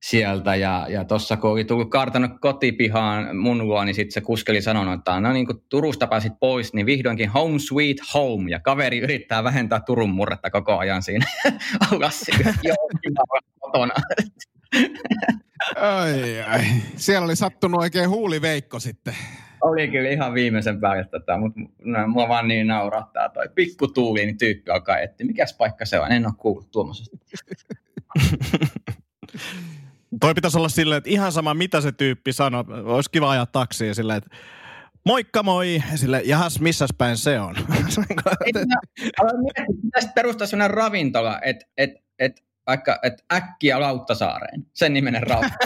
sieltä. 0.02 0.54
Ja, 0.54 0.86
ja 0.88 1.04
tuossa 1.04 1.36
kun 1.36 1.50
oli 1.50 1.64
tullut 1.64 1.90
kartanut 1.90 2.30
kotipihaan 2.40 3.36
mun 3.36 3.68
luo, 3.68 3.84
niin 3.84 3.94
sitten 3.94 4.12
se 4.12 4.20
kuskeli 4.20 4.62
sanonut, 4.62 4.98
että 4.98 5.20
no 5.20 5.32
niin 5.32 5.46
kun 5.46 5.62
Turusta 5.68 6.06
pääsit 6.06 6.32
pois, 6.40 6.74
niin 6.74 6.86
vihdoinkin 6.86 7.28
home 7.28 7.58
sweet 7.58 7.96
home. 8.14 8.50
Ja 8.50 8.60
kaveri 8.60 8.98
yrittää 8.98 9.44
vähentää 9.44 9.80
Turun 9.80 10.10
murretta 10.10 10.50
koko 10.50 10.78
ajan 10.78 11.02
siinä 11.02 11.26
aulassa. 11.92 12.32
Joo, 12.62 12.88
kotona. 13.60 13.94
Ai, 15.76 16.40
ai. 16.42 16.64
Siellä 16.96 17.24
oli 17.24 17.36
sattunut 17.36 17.80
oikein 17.80 18.10
huuliveikko 18.10 18.80
sitten. 18.80 19.14
Oli 19.60 19.88
kyllä 19.88 20.08
ihan 20.08 20.34
viimeisen 20.34 20.80
päälle 20.80 21.04
tätä, 21.04 21.36
mutta 21.38 21.60
no, 21.84 22.08
mua 22.08 22.28
vaan 22.28 22.48
niin 22.48 22.66
naurattaa 22.66 23.28
toi 23.28 23.48
pikkutuuli, 23.54 24.24
niin 24.26 24.38
tyyppi 24.38 24.70
alkaa 24.70 24.98
etsiä. 24.98 25.26
Mikäs 25.26 25.54
paikka 25.54 25.84
se 25.84 26.00
on? 26.00 26.12
En 26.12 26.26
ole 26.26 26.34
kuullut 26.38 26.70
tuommoisesta. 26.70 27.16
toi 30.20 30.34
pitäisi 30.34 30.58
olla 30.58 30.68
silleen, 30.68 30.98
että 30.98 31.10
ihan 31.10 31.32
sama 31.32 31.54
mitä 31.54 31.80
se 31.80 31.92
tyyppi 31.92 32.32
sanoo. 32.32 32.64
Olisi 32.84 33.10
kiva 33.10 33.30
ajaa 33.30 33.46
taksiin 33.46 33.94
silleen, 33.94 34.18
että 34.18 34.36
moikka 35.04 35.42
moi, 35.42 35.82
sille 35.94 36.22
jahas, 36.24 36.60
missäs 36.60 36.90
päin 36.98 37.16
se 37.16 37.40
on? 37.40 37.54
Pitäisi 39.82 40.08
perustaa 40.14 40.46
sellainen 40.46 40.76
ravintola, 40.76 41.40
että 41.42 41.66
et, 41.76 41.90
et 42.18 42.47
vaikka 42.68 42.98
että 43.02 43.24
äkkiä 43.32 43.80
Lauttasaareen, 43.80 44.66
sen 44.74 44.92
nimenen 44.94 45.22
rauta. 45.22 45.50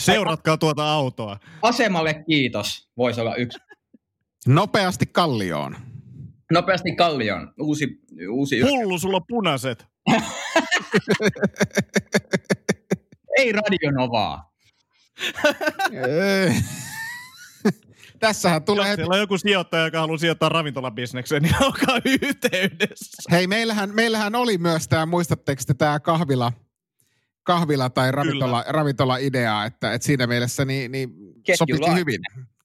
Seuratkaa 0.00 0.56
tuota 0.56 0.92
autoa. 0.92 1.38
Asemalle 1.62 2.14
kiitos, 2.14 2.88
voisi 2.96 3.20
olla 3.20 3.34
yksi. 3.34 3.58
Nopeasti 4.46 5.06
Kallioon. 5.06 5.76
Nopeasti 6.52 6.96
Kallioon, 6.96 7.54
uusi... 7.60 8.00
uusi 8.30 8.60
Hullu, 8.60 8.98
sulla 8.98 9.16
on 9.16 9.26
punaiset. 9.28 9.86
Ei 13.38 13.52
radionovaa. 13.52 14.52
Tässähän 18.18 18.62
tulee... 18.62 18.88
Jos 18.88 18.96
siellä 18.96 19.14
on 19.14 19.20
joku 19.20 19.38
sijoittaja, 19.38 19.84
joka 19.84 20.00
haluaa 20.00 20.18
sijoittaa 20.18 20.48
ravintolabisnekseen, 20.48 21.42
niin 21.42 21.54
olkaa 21.66 21.98
yhteydessä. 22.22 23.22
Hei, 23.30 23.46
meillähän, 23.46 23.94
meillähän 23.94 24.34
oli 24.34 24.58
myös 24.58 24.88
tämä, 24.88 25.06
muistatteko 25.06 25.62
te 25.66 25.74
tämä 25.74 26.00
kahvila, 26.00 26.52
kahvila 27.42 27.90
tai 27.90 28.12
ravintola, 28.12 28.64
ravintola-idea, 28.68 29.64
että, 29.64 29.92
että 29.92 30.06
siinä 30.06 30.26
mielessä 30.26 30.64
niin, 30.64 30.92
niin 30.92 31.10
sopisi 31.54 31.94
hyvin. 31.94 32.20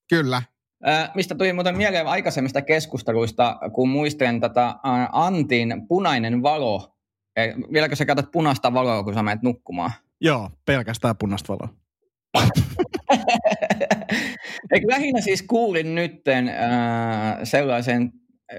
Kyllä. 0.09 0.41
Äh, 0.87 1.11
mistä 1.15 1.35
tuli 1.35 1.53
muuten 1.53 1.77
mieleen 1.77 2.07
aikaisemmista 2.07 2.61
keskusteluista, 2.61 3.59
kun 3.73 3.89
muistelen 3.89 4.39
tätä 4.41 4.75
Antin 5.11 5.87
punainen 5.87 6.43
valo. 6.43 6.97
Eh, 7.35 7.55
vieläkö 7.73 7.95
sä 7.95 8.05
käytät 8.05 8.31
punaista 8.31 8.73
valoa, 8.73 9.03
kun 9.03 9.13
sä 9.13 9.23
menet 9.23 9.43
nukkumaan? 9.43 9.91
Joo, 10.21 10.49
pelkästään 10.65 11.17
punaista 11.17 11.53
valoa. 11.53 11.69
lähinnä 14.87 15.21
siis 15.21 15.41
kuulin 15.41 15.95
nytten 15.95 16.49
äh, 16.49 17.37
sellaisen 17.43 18.13
äh, 18.53 18.57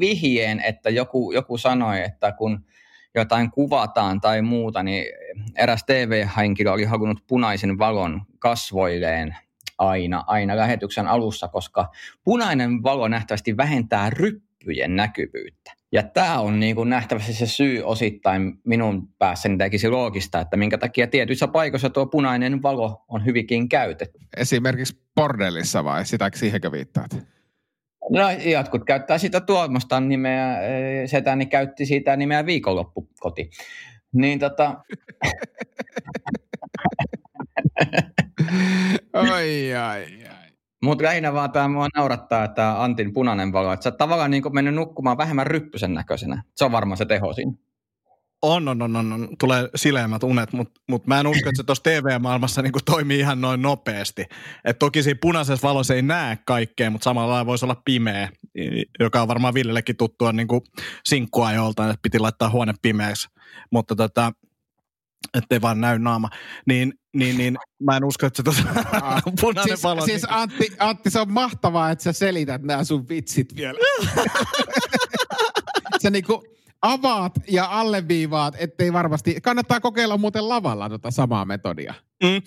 vihjeen, 0.00 0.60
että 0.60 0.90
joku, 0.90 1.32
joku 1.32 1.58
sanoi, 1.58 2.02
että 2.02 2.32
kun 2.32 2.64
jotain 3.14 3.50
kuvataan 3.50 4.20
tai 4.20 4.42
muuta, 4.42 4.82
niin 4.82 5.04
eräs 5.56 5.84
TV-henkilö 5.84 6.72
oli 6.72 6.84
halunnut 6.84 7.24
punaisen 7.26 7.78
valon 7.78 8.22
kasvoilleen 8.38 9.36
aina, 9.78 10.24
aina 10.26 10.56
lähetyksen 10.56 11.06
alussa, 11.06 11.48
koska 11.48 11.90
punainen 12.24 12.82
valo 12.82 13.08
nähtävästi 13.08 13.56
vähentää 13.56 14.10
ryppyjen 14.10 14.96
näkyvyyttä. 14.96 15.72
Ja 15.94 16.02
tämä 16.02 16.40
on 16.40 16.60
niin 16.60 16.76
kuin 16.76 16.88
nähtävästi 16.88 17.32
se 17.32 17.46
syy 17.46 17.82
osittain 17.82 18.58
minun 18.64 19.08
päässäni 19.18 19.58
tekisi 19.58 19.88
loogista, 19.88 20.40
että 20.40 20.56
minkä 20.56 20.78
takia 20.78 21.06
tietyissä 21.06 21.48
paikoissa 21.48 21.90
tuo 21.90 22.06
punainen 22.06 22.62
valo 22.62 23.04
on 23.08 23.24
hyvinkin 23.24 23.68
käytetty. 23.68 24.18
Esimerkiksi 24.36 25.00
bordellissa 25.14 25.84
vai 25.84 26.06
sitäkö 26.06 26.38
siihenkö 26.38 26.72
viittaat? 26.72 27.10
No 28.10 28.30
jotkut 28.30 28.84
käyttää 28.84 29.18
sitä 29.18 29.40
Tuomastan 29.40 30.08
nimeä, 30.08 30.60
eh, 30.60 31.08
setäni 31.08 31.46
käytti 31.46 31.86
siitä 31.86 32.16
nimeä 32.16 32.46
viikonloppukoti. 32.46 33.50
Niin 34.12 34.38
tota, 34.38 34.84
Oi, 39.12 39.28
ai, 39.34 39.74
ai. 39.74 40.23
Mutta 40.84 41.04
lähinnä 41.04 41.32
vaan 41.32 41.52
tämä 41.52 41.68
mua 41.68 41.88
naurattaa, 41.96 42.44
että 42.44 42.82
Antin 42.82 43.12
punainen 43.12 43.52
valo, 43.52 43.72
että 43.72 43.84
sä 43.84 43.90
oot 43.90 43.96
tavallaan 43.96 44.30
niin 44.30 44.42
mennyt 44.52 44.74
nukkumaan 44.74 45.18
vähemmän 45.18 45.46
ryppysen 45.46 45.94
näköisenä. 45.94 46.42
Se 46.56 46.64
on 46.64 46.72
varmaan 46.72 46.96
se 46.96 47.04
teho 47.04 47.32
siinä. 47.32 47.52
On, 48.42 48.68
on, 48.68 48.82
on, 48.82 48.96
on, 48.96 49.12
on. 49.12 49.28
tulee 49.40 49.68
sileämmät 49.74 50.22
unet, 50.22 50.52
mutta 50.52 50.80
mut 50.88 51.06
mä 51.06 51.20
en 51.20 51.26
usko, 51.26 51.48
että 51.48 51.56
se 51.56 51.62
tuossa 51.62 51.82
TV-maailmassa 51.82 52.62
niinku 52.62 52.78
toimii 52.84 53.18
ihan 53.18 53.40
noin 53.40 53.62
nopeasti. 53.62 54.24
Et 54.64 54.78
toki 54.78 55.02
siinä 55.02 55.18
punaisessa 55.22 55.68
valossa 55.68 55.94
ei 55.94 56.02
näe 56.02 56.38
kaikkea, 56.46 56.90
mutta 56.90 57.04
samalla 57.04 57.32
lailla 57.32 57.46
voisi 57.46 57.64
olla 57.64 57.82
pimeä, 57.84 58.28
joka 59.00 59.22
on 59.22 59.28
varmaan 59.28 59.54
Villellekin 59.54 59.96
tuttua 59.96 60.32
niinku 60.32 60.64
sinkkua 61.04 61.52
joltain, 61.52 61.90
että 61.90 62.02
piti 62.02 62.18
laittaa 62.18 62.50
huone 62.50 62.74
pimeäksi. 62.82 63.28
Mutta 63.70 63.96
tota, 63.96 64.32
ettei 65.34 65.60
vaan 65.60 65.80
näy 65.80 65.98
naama. 65.98 66.28
Niin, 66.66 66.94
niin, 67.16 67.38
niin 67.38 67.58
mä 67.82 67.96
en 67.96 68.04
usko, 68.04 68.26
että 68.26 68.36
se 68.36 68.42
tuossa 68.42 68.62
punainen 69.40 69.64
Siis, 69.64 69.82
valo... 69.82 70.04
siis 70.04 70.26
Antti, 70.28 70.68
Antti, 70.78 71.10
se 71.10 71.20
on 71.20 71.32
mahtavaa, 71.32 71.90
että 71.90 72.04
sä 72.04 72.12
selität 72.12 72.62
nämä 72.62 72.84
sun 72.84 73.08
vitsit 73.08 73.56
vielä. 73.56 73.78
sä 76.02 76.10
niinku 76.10 76.44
avaat 76.82 77.32
ja 77.50 77.66
alleviivaat, 77.70 78.54
ettei 78.58 78.92
varmasti... 78.92 79.40
Kannattaa 79.42 79.80
kokeilla 79.80 80.16
muuten 80.16 80.48
lavalla 80.48 80.88
tota 80.88 81.10
samaa 81.10 81.44
metodia. 81.44 81.94
Mm. 82.22 82.42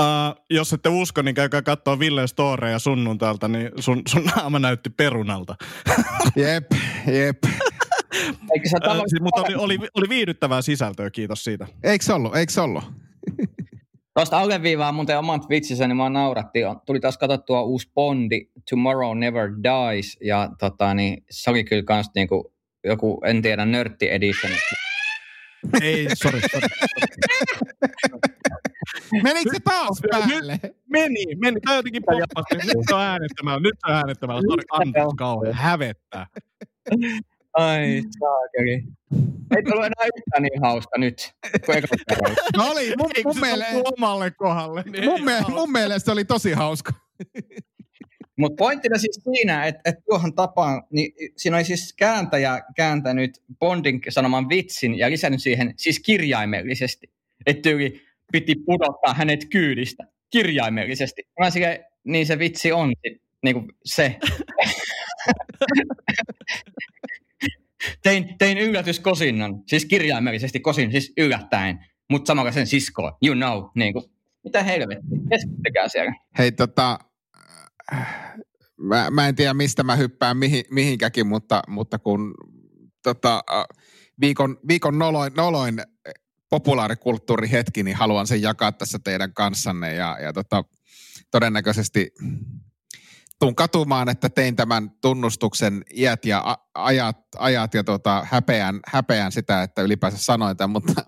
Uh, 0.00 0.44
jos 0.50 0.72
ette 0.72 0.88
usko, 0.88 1.22
niin 1.22 1.34
käykää 1.34 1.62
katsoa 1.62 1.98
Ville 1.98 2.26
Storeja 2.26 2.78
sunnuntailta, 2.78 3.48
niin 3.48 3.70
sun, 3.78 4.02
sun 4.08 4.24
naama 4.24 4.58
näytti 4.58 4.90
perunalta. 4.90 5.56
Jep, 6.36 6.66
jep. 7.06 7.38
Eikö 8.54 8.68
sä 8.68 8.76
Uh, 8.76 8.80
tavallaan... 8.82 9.08
siis, 9.10 9.22
mutta 9.22 9.42
oli, 9.42 9.54
oli, 9.54 9.78
oli 9.94 10.08
viihdyttävää 10.08 10.62
sisältöä, 10.62 11.10
kiitos 11.10 11.44
siitä. 11.44 11.66
Eikö 11.84 12.04
se 12.04 12.12
ollut? 12.12 12.36
Eikö 12.36 12.52
se 12.52 12.60
ollut? 12.60 12.84
Tuosta 14.14 14.38
alleviivaa 14.38 14.92
muuten 14.92 15.18
oman 15.18 15.40
Twitchissä, 15.46 15.86
niin 15.88 15.96
mua 15.96 16.10
naurattiin. 16.10 16.68
On- 16.68 16.80
Tuli 16.86 17.00
taas 17.00 17.18
katsottua 17.18 17.62
uusi 17.62 17.90
Bondi, 17.94 18.40
Tomorrow 18.70 19.18
Never 19.18 19.50
Dies, 19.62 20.16
ja 20.20 20.50
tota, 20.58 20.94
niin, 20.94 21.24
se 21.30 21.50
oli 21.50 21.64
kyllä 21.64 21.82
kans 21.82 22.10
niinku, 22.14 22.54
joku, 22.84 23.20
en 23.26 23.42
tiedä, 23.42 23.64
nörtti 23.64 24.10
edition. 24.10 24.52
Ei, 25.82 26.06
sorry, 26.14 26.40
sorry. 26.52 26.68
Menikö 29.22 29.50
se 29.52 29.60
taas 29.64 30.00
päälle? 30.10 30.60
Meni, 30.90 31.24
meni. 31.40 31.60
Tämä 31.60 31.76
jotenkin 31.76 32.02
poppasti. 32.06 32.54
Nyt 32.54 32.84
se 32.88 32.94
on 32.94 33.00
äänettämällä, 33.02 33.60
nyt 33.60 33.74
se 33.86 33.92
on 33.92 33.96
äänettämällä. 33.96 34.42
Sori, 34.50 34.62
anteeksi 34.70 35.16
kauhean. 35.16 35.54
Hävettää. 35.54 36.26
Ai, 37.56 38.02
saakeli. 38.18 38.82
Ei 39.56 39.62
tullut 39.62 39.84
enää 39.86 40.06
yhtään 40.16 40.42
niin 40.42 40.60
hauska 40.62 40.98
nyt. 40.98 41.32
No 42.56 42.70
oli, 42.70 42.92
mun, 42.98 43.10
Eikö 43.16 43.28
mun, 43.28 43.34
se 43.34 43.40
miele- 43.40 43.64
sattuu 43.64 43.82
omalle 43.98 44.30
kohdalle? 44.30 44.84
Niin 44.86 45.04
mun, 45.04 45.18
ei 45.18 45.24
me, 45.24 45.40
mun 45.48 45.72
mielestä 45.72 46.04
se 46.04 46.12
oli 46.12 46.24
tosi 46.24 46.52
hauska. 46.52 46.92
Mutta 48.38 48.56
pointtina 48.58 48.98
siis 48.98 49.20
siinä, 49.24 49.64
että, 49.66 49.80
että 49.84 50.02
tuohon 50.06 50.34
tapaan, 50.34 50.82
niin 50.90 51.12
siinä 51.36 51.56
oli 51.56 51.64
siis 51.64 51.92
kääntäjä 51.92 52.60
kääntänyt 52.76 53.42
Bondin 53.60 54.00
sanoman 54.08 54.48
vitsin 54.48 54.98
ja 54.98 55.10
lisännyt 55.10 55.42
siihen 55.42 55.74
siis 55.76 56.00
kirjaimellisesti. 56.00 57.10
Että 57.46 57.62
tyyli 57.62 58.00
piti 58.32 58.54
pudottaa 58.66 59.14
hänet 59.14 59.46
kyydistä 59.50 60.04
kirjaimellisesti. 60.30 61.22
Mä 61.40 61.50
silleen, 61.50 61.84
niin 62.04 62.26
se 62.26 62.38
vitsi 62.38 62.72
on 62.72 62.92
niin 63.42 63.54
kuin 63.54 63.68
se. 63.84 64.16
tein, 68.02 68.34
tein 68.38 68.58
yllätyskosinnan, 68.58 69.62
siis 69.66 69.84
kirjaimellisesti 69.84 70.60
kosin, 70.60 70.90
siis 70.90 71.12
yllättäen, 71.18 71.86
mutta 72.10 72.26
samalla 72.26 72.52
sen 72.52 72.66
siskoon, 72.66 73.12
you 73.24 73.34
know, 73.34 73.64
niin 73.74 73.92
kuin, 73.92 74.04
mitä 74.44 74.62
helvettiä, 74.62 75.18
keskittykää 75.30 75.88
siellä. 75.88 76.14
Hei 76.38 76.52
tota, 76.52 76.98
mä, 78.80 79.10
mä 79.10 79.28
en 79.28 79.34
tiedä 79.34 79.54
mistä 79.54 79.82
mä 79.82 79.96
hyppään 79.96 80.36
mihin, 80.36 80.64
mihinkäkin, 80.70 81.26
mutta, 81.26 81.62
mutta 81.68 81.98
kun 81.98 82.34
tota, 83.02 83.42
äh, 83.52 83.64
viikon, 84.20 84.58
viikon 84.68 84.98
noloin, 84.98 85.32
noloin 85.36 85.82
populaarikulttuurihetki, 86.50 87.82
niin 87.82 87.96
haluan 87.96 88.26
sen 88.26 88.42
jakaa 88.42 88.72
tässä 88.72 88.98
teidän 89.04 89.34
kanssanne 89.34 89.94
ja, 89.94 90.18
ja 90.22 90.32
tota, 90.32 90.64
todennäköisesti 91.30 92.10
tuun 93.40 93.54
katumaan, 93.54 94.08
että 94.08 94.28
tein 94.28 94.56
tämän 94.56 94.90
tunnustuksen 95.02 95.82
iät 95.94 96.24
ja 96.24 96.58
ajat, 96.74 97.16
ajat 97.38 97.74
ja 97.74 97.84
tota, 97.84 98.26
häpeän, 98.30 98.80
häpeän 98.86 99.32
sitä, 99.32 99.62
että 99.62 99.82
ylipäänsä 99.82 100.18
sanoin 100.18 100.56
tämän, 100.56 100.70
mutta, 100.70 101.04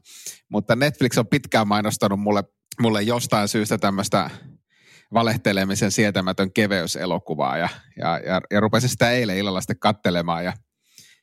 mutta 0.52 0.76
Netflix 0.76 1.18
on 1.18 1.26
pitkään 1.26 1.68
mainostanut 1.68 2.20
mulle, 2.20 2.44
mulle 2.80 3.02
jostain 3.02 3.48
syystä 3.48 3.78
tämmöistä 3.78 4.30
valehtelemisen 5.14 5.90
sietämätön 5.90 6.52
keveyselokuvaa 6.52 7.56
ja, 7.56 7.68
ja, 7.96 8.18
ja, 8.18 8.40
ja 8.50 8.60
rupesin 8.60 8.88
sitä 8.88 9.10
eilen 9.10 9.36
illalla 9.36 9.60
sitten 9.60 9.78
kattelemaan 9.78 10.44
ja 10.44 10.52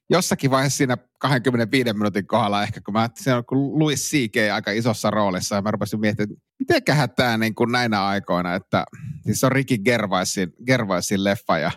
jossakin 0.10 0.52
vaiheessa 0.52 0.78
siinä 0.78 0.98
25 1.20 1.94
minuutin 1.94 2.28
kohdalla 2.28 2.64
ehkä, 2.64 2.82
kun 2.82 2.94
mä 2.94 3.10
siinä 3.16 3.38
on 3.38 3.46
kun 3.46 3.80
Louis 3.80 4.10
C.K. 4.10 4.36
aika 4.54 4.72
isossa 4.72 5.12
roolissa 5.12 5.56
ja 5.56 5.62
mä 5.62 5.72
rupesin 5.72 6.00
miettimään, 6.00 6.42
mitenköhän 6.60 7.10
tämä 7.16 7.38
niin 7.38 7.56
kuin 7.56 7.72
näinä 7.72 8.06
aikoina, 8.06 8.56
että 8.56 8.86
siis 9.26 9.44
on 9.44 9.52
Ricky 9.52 9.78
Gervaisin, 9.78 10.54
Gervaisin 10.66 11.24
leffa 11.24 11.58
ja 11.58 11.72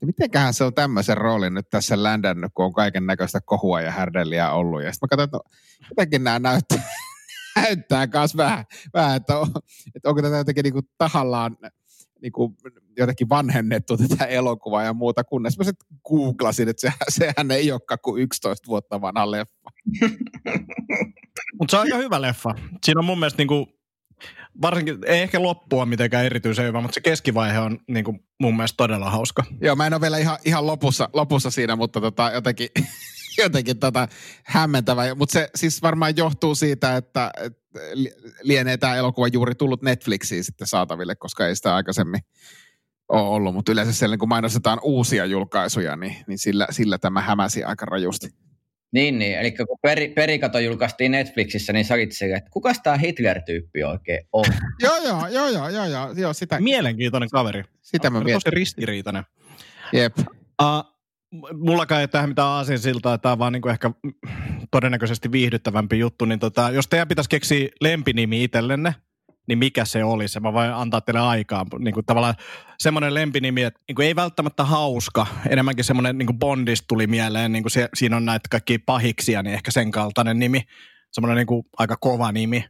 ja 0.00 0.06
mitenköhän 0.06 0.54
se 0.54 0.64
on 0.64 0.74
tämmöisen 0.74 1.16
roolin 1.16 1.54
nyt 1.54 1.70
tässä 1.70 2.02
ländännyt, 2.02 2.52
kun 2.54 2.64
on 2.64 2.72
kaiken 2.72 3.06
näköistä 3.06 3.40
kohua 3.40 3.80
ja 3.80 3.90
härdelliä 3.90 4.52
ollut. 4.52 4.82
Ja 4.82 4.92
sitten 4.92 5.06
mä 5.06 5.08
katsoin, 5.08 5.24
että 5.24 5.36
no, 5.36 5.88
jotenkin 5.90 6.24
nämä 6.24 6.38
näyttää, 6.38 6.82
näyttää 7.56 8.08
myös 8.14 8.36
vähän, 8.36 8.64
vähän 8.94 9.16
että, 9.16 9.38
on, 9.38 9.48
että 9.96 10.08
onko 10.08 10.22
tätä 10.22 10.36
jotenkin 10.36 10.62
niin 10.62 10.72
kuin 10.72 10.88
tahallaan 10.98 11.56
niin 12.22 12.32
kuin 12.32 12.56
jotenkin 12.96 13.28
vanhennettu 13.28 13.96
tätä 13.96 14.24
elokuvaa 14.24 14.82
ja 14.82 14.92
muuta, 14.92 15.24
kunnes 15.24 15.58
mä 15.58 15.64
sitten 15.64 15.98
googlasin, 16.08 16.68
että 16.68 16.80
sehän, 16.80 16.98
sehän 17.08 17.50
ei 17.50 17.72
olekaan 17.72 17.98
kuin 18.02 18.22
11 18.22 18.66
vuotta 18.66 19.00
vanha 19.00 19.30
leffa. 19.30 19.70
Mutta 21.58 21.70
se 21.70 21.76
on 21.76 21.82
aika 21.82 21.96
hyvä 21.96 22.22
leffa. 22.22 22.54
Siinä 22.84 22.98
on 22.98 23.04
mun 23.04 23.18
mielestä 23.18 23.40
niinku, 23.40 23.77
varsinkin, 24.62 24.98
ei 25.06 25.22
ehkä 25.22 25.42
loppua 25.42 25.86
mitenkään 25.86 26.24
erityisen 26.24 26.66
hyvä, 26.66 26.80
mutta 26.80 26.94
se 26.94 27.00
keskivaihe 27.00 27.58
on 27.58 27.78
niinku 27.88 28.18
mun 28.40 28.56
mielestä 28.56 28.76
todella 28.76 29.10
hauska. 29.10 29.44
Joo, 29.60 29.76
mä 29.76 29.86
en 29.86 29.94
ole 29.94 30.00
vielä 30.00 30.18
ihan, 30.18 30.38
ihan 30.44 30.66
lopussa, 30.66 31.08
lopussa 31.12 31.50
siinä, 31.50 31.76
mutta 31.76 32.00
tota, 32.00 32.30
jotenkin, 32.34 32.68
jotenkin 33.42 33.78
tota 33.78 34.08
hämmentävä. 34.44 35.14
Mutta 35.14 35.32
se 35.32 35.48
siis 35.54 35.82
varmaan 35.82 36.16
johtuu 36.16 36.54
siitä, 36.54 36.96
että, 36.96 37.30
että 37.44 37.58
li- 37.94 38.14
lienee 38.42 38.76
tämä 38.76 38.96
elokuva 38.96 39.28
juuri 39.28 39.54
tullut 39.54 39.82
Netflixiin 39.82 40.44
sitten 40.44 40.66
saataville, 40.66 41.16
koska 41.16 41.46
ei 41.46 41.56
sitä 41.56 41.74
aikaisemmin 41.74 42.20
ole 43.08 43.28
ollut. 43.28 43.54
Mutta 43.54 43.72
yleensä 43.72 43.92
siellä, 43.92 44.16
kun 44.16 44.28
mainostetaan 44.28 44.78
uusia 44.82 45.26
julkaisuja, 45.26 45.96
niin, 45.96 46.16
niin 46.26 46.38
sillä, 46.38 46.66
sillä 46.70 46.98
tämä 46.98 47.20
hämäsi 47.20 47.64
aika 47.64 47.86
rajusti. 47.86 48.28
Niin, 48.92 49.18
niin. 49.18 49.38
Eli 49.38 49.52
kun 49.52 49.78
peri, 49.82 50.08
Perikato 50.08 50.58
julkaistiin 50.58 51.12
Netflixissä, 51.12 51.72
niin 51.72 51.84
sä 51.84 51.94
olit 51.94 52.12
silleen, 52.12 52.38
että 52.38 52.50
kukas 52.50 52.80
tämä 52.82 52.96
Hitler-tyyppi 52.96 53.84
oikein 53.84 54.26
on? 54.32 54.44
joo, 54.82 54.96
joo, 54.96 55.26
joo, 55.26 55.48
joo, 55.48 55.68
joo, 55.68 55.84
joo, 55.84 56.12
joo 56.16 56.32
sitä, 56.32 56.60
Mielenkiintoinen 56.60 57.30
kaveri. 57.30 57.64
sitä 57.82 58.10
mä 58.10 58.20
mietin. 58.20 58.34
Tosi 58.34 58.54
ristiriitainen. 58.54 59.24
Jep. 59.92 60.18
Uh, 60.18 60.98
mullakaan 61.58 62.00
ei 62.00 62.08
tähän 62.08 62.28
mitään 62.28 62.48
aasinsiltaa, 62.48 63.18
tämä 63.18 63.32
on 63.32 63.38
vaan 63.38 63.52
niinku 63.52 63.68
ehkä 63.68 63.90
todennäköisesti 64.70 65.32
viihdyttävämpi 65.32 65.98
juttu, 65.98 66.24
niin 66.24 66.38
tota, 66.38 66.70
jos 66.70 66.88
teidän 66.88 67.08
pitäisi 67.08 67.30
keksiä 67.30 67.68
lempinimi 67.80 68.44
itsellenne, 68.44 68.94
niin 69.48 69.58
mikä 69.58 69.84
se 69.84 70.04
olisi? 70.04 70.40
Mä 70.40 70.52
voin 70.52 70.72
antaa 70.72 71.00
teille 71.00 71.20
aikaa. 71.20 71.66
Niin 71.78 71.94
kuin 71.94 72.06
tavallaan 72.06 72.34
semmoinen 72.78 73.14
lempinimi, 73.14 73.62
että 73.62 73.80
niin 73.88 73.96
kuin 73.96 74.06
ei 74.06 74.16
välttämättä 74.16 74.64
hauska, 74.64 75.26
enemmänkin 75.48 75.84
semmoinen 75.84 76.18
niin 76.18 76.26
kuin 76.26 76.38
Bondista 76.38 76.84
tuli 76.88 77.06
mieleen, 77.06 77.52
niin 77.52 77.62
kuin 77.62 77.70
se, 77.70 77.88
siinä 77.94 78.16
on 78.16 78.24
näitä 78.24 78.48
kaikki 78.50 78.78
pahiksia, 78.78 79.42
niin 79.42 79.54
ehkä 79.54 79.70
sen 79.70 79.90
kaltainen 79.90 80.38
nimi, 80.38 80.62
semmoinen 81.12 81.36
niin 81.36 81.46
kuin 81.46 81.62
aika 81.78 81.96
kova 81.96 82.32
nimi. 82.32 82.64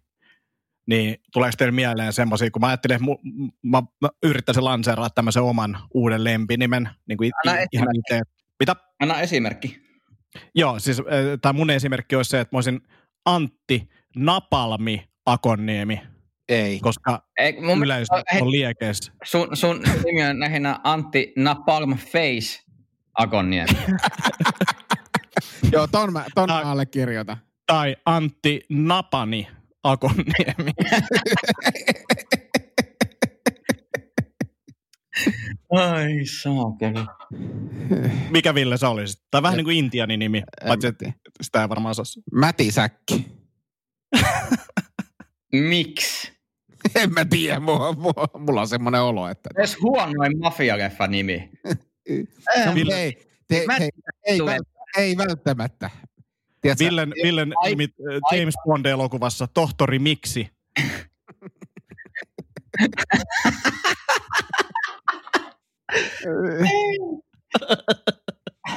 Niin 0.86 1.16
tuleeko 1.32 1.54
teille 1.58 1.72
mieleen 1.72 2.12
semmoisia, 2.12 2.50
kun 2.50 2.60
mä 2.60 2.66
ajattelin, 2.66 2.94
että 2.94 3.04
mu, 3.04 3.18
mä, 3.62 3.82
mä 4.00 4.08
yrittäisin 4.22 4.64
lanseerata 4.64 5.10
tämmöisen 5.14 5.42
oman 5.42 5.78
uuden 5.94 6.24
lempinimen, 6.24 6.88
niin 7.08 7.18
kuin 7.18 7.30
Anna 7.46 7.52
ihan 7.52 7.66
esimerkki. 7.72 7.98
itse. 7.98 8.22
Mitä? 8.60 8.76
Anna 9.00 9.20
esimerkki. 9.20 9.80
Joo, 10.54 10.78
siis 10.78 11.02
tämä 11.42 11.52
mun 11.52 11.70
esimerkki 11.70 12.16
olisi 12.16 12.30
se, 12.30 12.40
että 12.40 12.56
mä 12.56 12.58
olisin 12.58 12.80
Antti 13.24 13.88
Napalmi 14.16 15.08
Akonniemi, 15.26 16.00
Ei. 16.48 16.80
koska 16.80 17.22
Ei, 17.38 17.60
mun 17.60 17.82
yleisö 17.82 18.12
mielestä- 18.12 18.32
hei, 18.32 18.42
on 18.42 18.50
liekeissä. 18.52 19.12
sun, 19.24 19.48
sun 19.56 19.82
nimi 20.04 20.22
on 20.30 20.40
lähinnä 20.40 20.80
Antti 20.84 21.32
Napalm 21.36 21.96
Face 21.98 22.60
Agonniemi. 23.18 23.78
Joo, 25.72 25.86
ton 25.86 26.12
mä, 26.12 26.24
ton 26.34 26.48
mä 26.48 26.60
allekirjoitan. 26.60 27.36
Tai 27.66 27.96
Antti 28.06 28.60
Napani 28.70 29.48
Akonniemi. 29.82 30.72
Ai 35.70 36.26
saakeli. 36.42 37.06
Mikä 38.30 38.54
Ville 38.54 38.76
sä 38.76 38.88
olisit? 38.88 39.22
Tai 39.30 39.42
vähän 39.42 39.56
niin 39.56 39.64
kuin 39.64 39.76
Intianin 39.76 40.18
nimi, 40.20 40.42
paitsi 40.66 40.86
että 40.86 41.04
sitä 41.42 41.62
ei 41.62 41.68
varmaan 41.68 41.94
saa. 41.94 42.04
Mätisäkki. 42.32 43.26
Miksi? 45.52 46.37
En 47.02 47.12
mä 47.12 47.24
tiedä, 47.24 47.60
mulla, 47.60 47.92
mulla, 47.92 48.28
mulla 48.38 48.60
on 48.60 48.68
semmoinen 48.68 49.02
olo, 49.02 49.28
että... 49.28 49.50
Edes 49.58 49.80
huonoin 49.82 50.38
mafialeffa 50.38 51.06
nimi. 51.06 51.50
No, 52.66 52.72
Ville- 52.74 52.94
ei, 52.94 53.28
te, 53.48 53.64
Mä- 53.66 53.76
hei, 53.78 53.90
ei, 54.26 54.38
vält- 54.40 54.84
ei 54.98 55.16
välttämättä. 55.16 55.90
Tiedätkö, 56.60 56.84
Villen, 56.84 57.12
Villen 57.24 57.52
Ai- 57.56 57.70
nimi 57.70 57.84
äh, 57.84 58.38
James 58.38 58.54
Bond-elokuvassa 58.64 59.48
Tohtori 59.54 59.98
Miksi. 59.98 60.48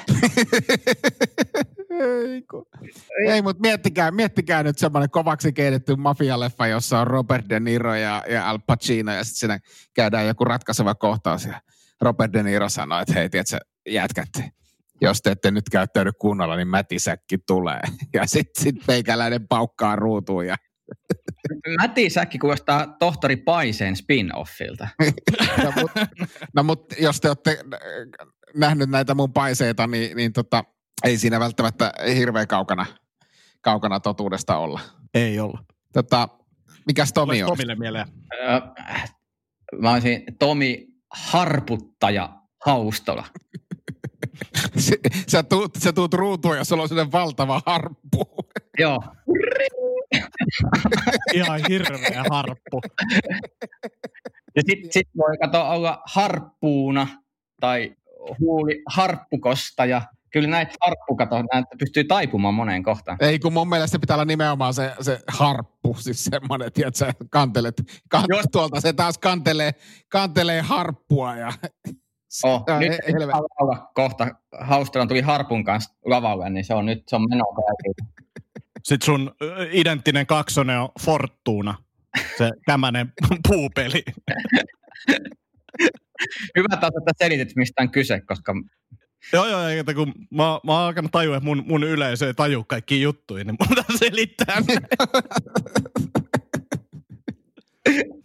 ei, 2.01 2.41
kun- 2.41 2.65
ei 3.27 3.41
mutta 3.41 3.61
miettikää, 3.61 4.11
miettikää 4.11 4.63
nyt 4.63 4.77
semmoinen 4.77 5.09
kovaksi 5.09 5.53
keitetty 5.53 5.95
mafialeffa, 5.95 6.67
jossa 6.67 6.99
on 6.99 7.07
Robert 7.07 7.49
De 7.49 7.59
Niro 7.59 7.95
ja, 7.95 8.23
ja 8.29 8.49
Al 8.49 8.59
Pacino 8.67 9.11
ja 9.11 9.23
sitten 9.23 9.39
siinä 9.39 9.59
käydään 9.93 10.27
joku 10.27 10.45
ratkaiseva 10.45 10.95
kohtaus 10.95 11.45
ja 11.45 11.61
Robert 12.01 12.33
De 12.33 12.43
Niro 12.43 12.69
sanoo, 12.69 12.99
että 12.99 13.13
hei, 13.13 13.29
tiedätkö, 13.29 13.57
jätkät, 13.89 14.29
jos 15.01 15.21
te 15.21 15.31
ette 15.31 15.51
nyt 15.51 15.69
käyttäydy 15.71 16.11
kunnolla, 16.19 16.55
niin 16.55 16.67
mätisäkki 16.67 17.37
tulee. 17.47 17.81
Ja 18.13 18.27
sitten 18.27 18.63
sit 18.63 18.75
meikäläinen 18.87 19.47
paukkaa 19.47 19.95
ruutuun 19.95 20.47
ja 20.47 20.55
Mäti 21.81 22.09
Säkki 22.09 22.39
kuulostaa 22.39 22.87
tohtori 22.99 23.35
Paiseen 23.35 23.95
spin-offilta. 23.95 24.87
no, 25.63 25.71
mut, 25.81 25.91
no 26.55 26.63
mut 26.63 26.93
jos 26.99 27.21
te 27.21 27.27
olette 27.27 27.59
äh, 27.73 27.79
nähnyt 28.55 28.89
näitä 28.89 29.13
mun 29.13 29.33
paiseita, 29.33 29.87
niin, 29.87 30.17
niin 30.17 30.33
tota, 30.33 30.63
ei 31.03 31.17
siinä 31.17 31.39
välttämättä 31.39 31.93
hirveän 32.15 32.47
kaukana, 32.47 32.85
kaukana 33.61 33.99
totuudesta 33.99 34.57
olla. 34.57 34.79
Ei 35.13 35.39
olla. 35.39 35.63
Tota, 35.93 36.27
mikäs 36.87 37.13
Tomi 37.13 37.33
Tulee 37.33 37.43
on? 37.43 37.49
Tomille 37.49 37.75
mieleen. 37.75 38.07
Öö, 38.33 38.59
Mä 39.79 39.91
olisin 39.91 40.23
Tomi 40.39 40.87
Harputtaja 41.13 42.29
Haustola. 42.65 43.25
Se- 44.77 44.97
sä, 45.27 45.43
tuut, 45.43 45.71
sä 45.77 45.93
tuut 45.93 46.13
ruutuun 46.13 46.57
ja 46.57 46.63
sulla 46.63 46.81
on 46.83 46.89
sellainen 46.89 47.11
valtava 47.11 47.61
harppu. 47.65 48.23
Joo. 48.79 49.03
Ihan 51.33 51.61
hirveä 51.69 52.23
harppu. 52.29 52.81
Ja 54.55 54.61
sitten 54.69 54.91
sit 54.93 55.07
voi 55.17 55.37
kato 55.37 55.69
olla 55.69 56.01
harppuuna 56.05 57.07
tai 57.61 57.95
huuli 58.39 58.81
harppukostaja. 58.87 60.01
Kyllä 60.31 60.47
näitä 60.47 60.73
harppukato, 60.81 61.35
näitä 61.53 61.69
pystyy 61.79 62.03
taipumaan 62.03 62.53
moneen 62.53 62.83
kohtaan. 62.83 63.17
Ei 63.21 63.39
kun 63.39 63.53
mun 63.53 63.69
mielestä 63.69 63.99
pitää 63.99 64.15
olla 64.15 64.25
nimenomaan 64.25 64.73
se, 64.73 64.91
se 65.01 65.19
harppu, 65.27 65.95
siis 65.99 66.23
semmoinen, 66.23 66.67
että 66.67 66.91
sä 66.93 67.13
kantelet, 67.29 67.81
kan, 68.09 68.23
Jos- 68.29 68.45
tuolta 68.51 68.81
se 68.81 68.93
taas 68.93 69.17
kantelee, 69.17 69.71
kantelee 70.09 70.61
harppua 70.61 71.35
ja 71.35 71.51
Oh, 72.43 72.63
Ai, 72.67 72.79
nyt 72.79 72.91
he- 72.91 73.13
helvetti. 73.13 73.41
kohta 73.95 74.27
Haustolan 74.59 75.07
tuli 75.07 75.21
harpun 75.21 75.63
kanssa 75.63 75.93
lavalle, 76.05 76.49
niin 76.49 76.65
se 76.65 76.73
on 76.73 76.85
nyt 76.85 77.03
se 77.07 77.15
on 77.15 77.29
meno 77.29 77.43
kaikille. 77.45 78.11
Sitten 78.83 79.05
sun 79.05 79.31
identtinen 79.71 80.25
kaksonen 80.25 80.79
on 80.79 80.89
Fortuna. 81.01 81.75
Se 82.37 82.49
tämmönen 82.65 83.13
puupeli. 83.47 84.03
Hyvä 86.57 86.77
taas, 86.79 86.91
että 86.99 87.11
selitit, 87.25 87.55
mistä 87.55 87.81
on 87.81 87.89
kyse, 87.91 88.21
koska 88.21 88.53
Joo, 89.33 89.45
joo, 89.45 89.67
eikä 89.67 89.93
kun 89.93 90.13
mä, 90.29 90.43
mä 90.63 90.73
oon 90.73 90.81
alkanut 90.81 91.11
tajua, 91.11 91.37
että 91.37 91.45
mun, 91.45 91.63
mun 91.67 91.83
yleisö 91.83 92.27
ei 92.27 92.33
taju 92.33 92.63
kaikki 92.63 93.01
juttuja, 93.01 93.43
niin 93.43 93.55
mun 93.59 93.69
pitää 93.69 93.97
selittää. 93.97 94.61
ne. 94.67 94.77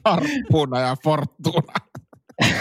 harppuna 0.04 0.80
ja 0.80 0.96
fortuna. 1.04 1.74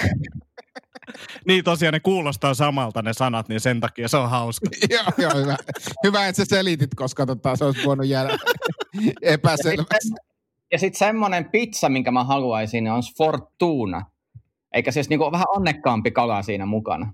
niin 1.47 1.63
tosiaan 1.63 1.93
ne 1.93 1.99
kuulostaa 1.99 2.53
samalta 2.53 3.01
ne 3.01 3.13
sanat, 3.13 3.49
niin 3.49 3.59
sen 3.59 3.79
takia 3.79 4.07
se 4.07 4.17
on 4.17 4.29
hauska. 4.29 4.69
joo, 4.89 5.03
joo, 5.17 5.41
hyvä. 5.41 5.57
hyvä, 6.03 6.27
että 6.27 6.45
sä 6.45 6.49
selitit, 6.49 6.95
koska 6.95 7.25
tota, 7.25 7.55
se 7.55 7.65
olisi 7.65 7.85
voinut 7.85 8.07
jäädä 8.07 8.37
epäselväksi. 9.21 10.13
Ja 10.71 10.79
sitten 10.79 10.99
semmoinen 10.99 11.45
pizza, 11.45 11.89
minkä 11.89 12.11
mä 12.11 12.23
haluaisin, 12.23 12.83
niin 12.83 12.91
on 12.91 13.03
Fortuna. 13.17 14.05
Eikä 14.73 14.91
siis 14.91 15.09
niinku 15.09 15.31
vähän 15.31 15.45
onnekkaampi 15.55 16.11
kala 16.11 16.41
siinä 16.41 16.65
mukana. 16.65 17.13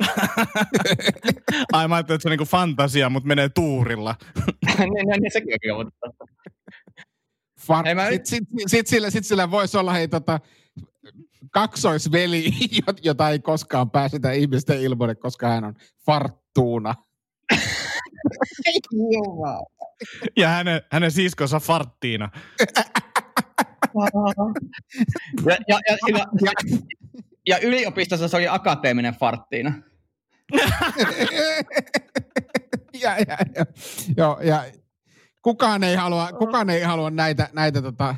Ai 1.72 1.88
mä 1.88 1.94
ajattelin, 1.94 2.16
että 2.16 2.22
se 2.22 2.28
on 2.28 2.30
niinku 2.30 2.44
fantasia, 2.44 3.10
mutta 3.10 3.26
menee 3.26 3.48
tuurilla. 3.48 4.14
niin, 4.78 4.92
niin, 4.92 5.22
niin, 5.22 5.32
sekin 5.32 5.54
on 5.54 5.58
kyllä, 5.62 5.84
mutta 5.84 6.24
Far- 7.60 7.86
Ei 7.88 7.94
mä- 7.94 8.10
Sitten 8.10 8.26
sit, 8.26 8.44
sit 8.66 8.86
sillä, 8.86 9.10
sit 9.10 9.26
sillä 9.26 9.50
voisi 9.50 9.76
olla 9.78 9.92
hei, 9.92 10.08
tota, 10.08 10.40
kaksoisveli, 11.50 12.44
jot- 12.82 13.00
jota 13.02 13.30
ei 13.30 13.38
koskaan 13.38 13.90
pääsetä 13.90 14.32
ihmisten 14.32 14.80
ilmoille, 14.80 15.14
koska 15.14 15.48
hän 15.48 15.64
on 15.64 15.74
farttuuna. 16.06 16.94
Ja 20.36 20.48
hänen, 20.48 20.80
hänen 20.92 21.10
siskonsa 21.10 21.60
Farttiina. 21.60 22.30
ja, 25.46 25.56
ja, 25.68 25.78
ja, 25.88 25.96
ja, 26.08 26.26
ja, 26.44 26.52
ja 27.46 27.58
yliopistossa 27.58 28.28
se 28.28 28.36
oli 28.36 28.48
akateeminen 28.48 29.14
farttiina. 29.14 29.72
ja, 33.02 33.18
ja, 33.18 33.36
ja, 33.54 33.66
joo, 34.16 34.40
ja 34.40 34.64
kukaan 35.42 35.84
ei 35.84 35.94
halua, 35.94 36.32
kukaan 36.38 36.70
ei 36.70 36.82
halua 36.82 37.10
näitä, 37.10 37.48
näitä 37.52 37.82
tota, 37.82 38.14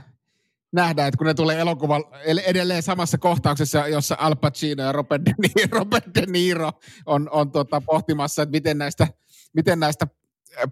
nähdä, 0.72 1.06
että 1.06 1.18
kun 1.18 1.26
ne 1.26 1.34
tulee 1.34 1.60
elokuvan 1.60 2.04
edelleen 2.46 2.82
samassa 2.82 3.18
kohtauksessa, 3.18 3.88
jossa 3.88 4.16
Al 4.18 4.36
Pacino 4.36 4.82
ja 4.82 4.92
Robert 4.92 5.22
De 5.24 5.34
Niro, 5.38 5.78
Robert 5.78 6.14
De 6.14 6.26
Niro 6.26 6.72
on, 7.06 7.28
on 7.30 7.50
tota, 7.50 7.80
pohtimassa, 7.80 8.42
että 8.42 8.50
miten 8.50 8.78
näistä, 8.78 9.06
miten 9.52 9.80
näistä 9.80 10.06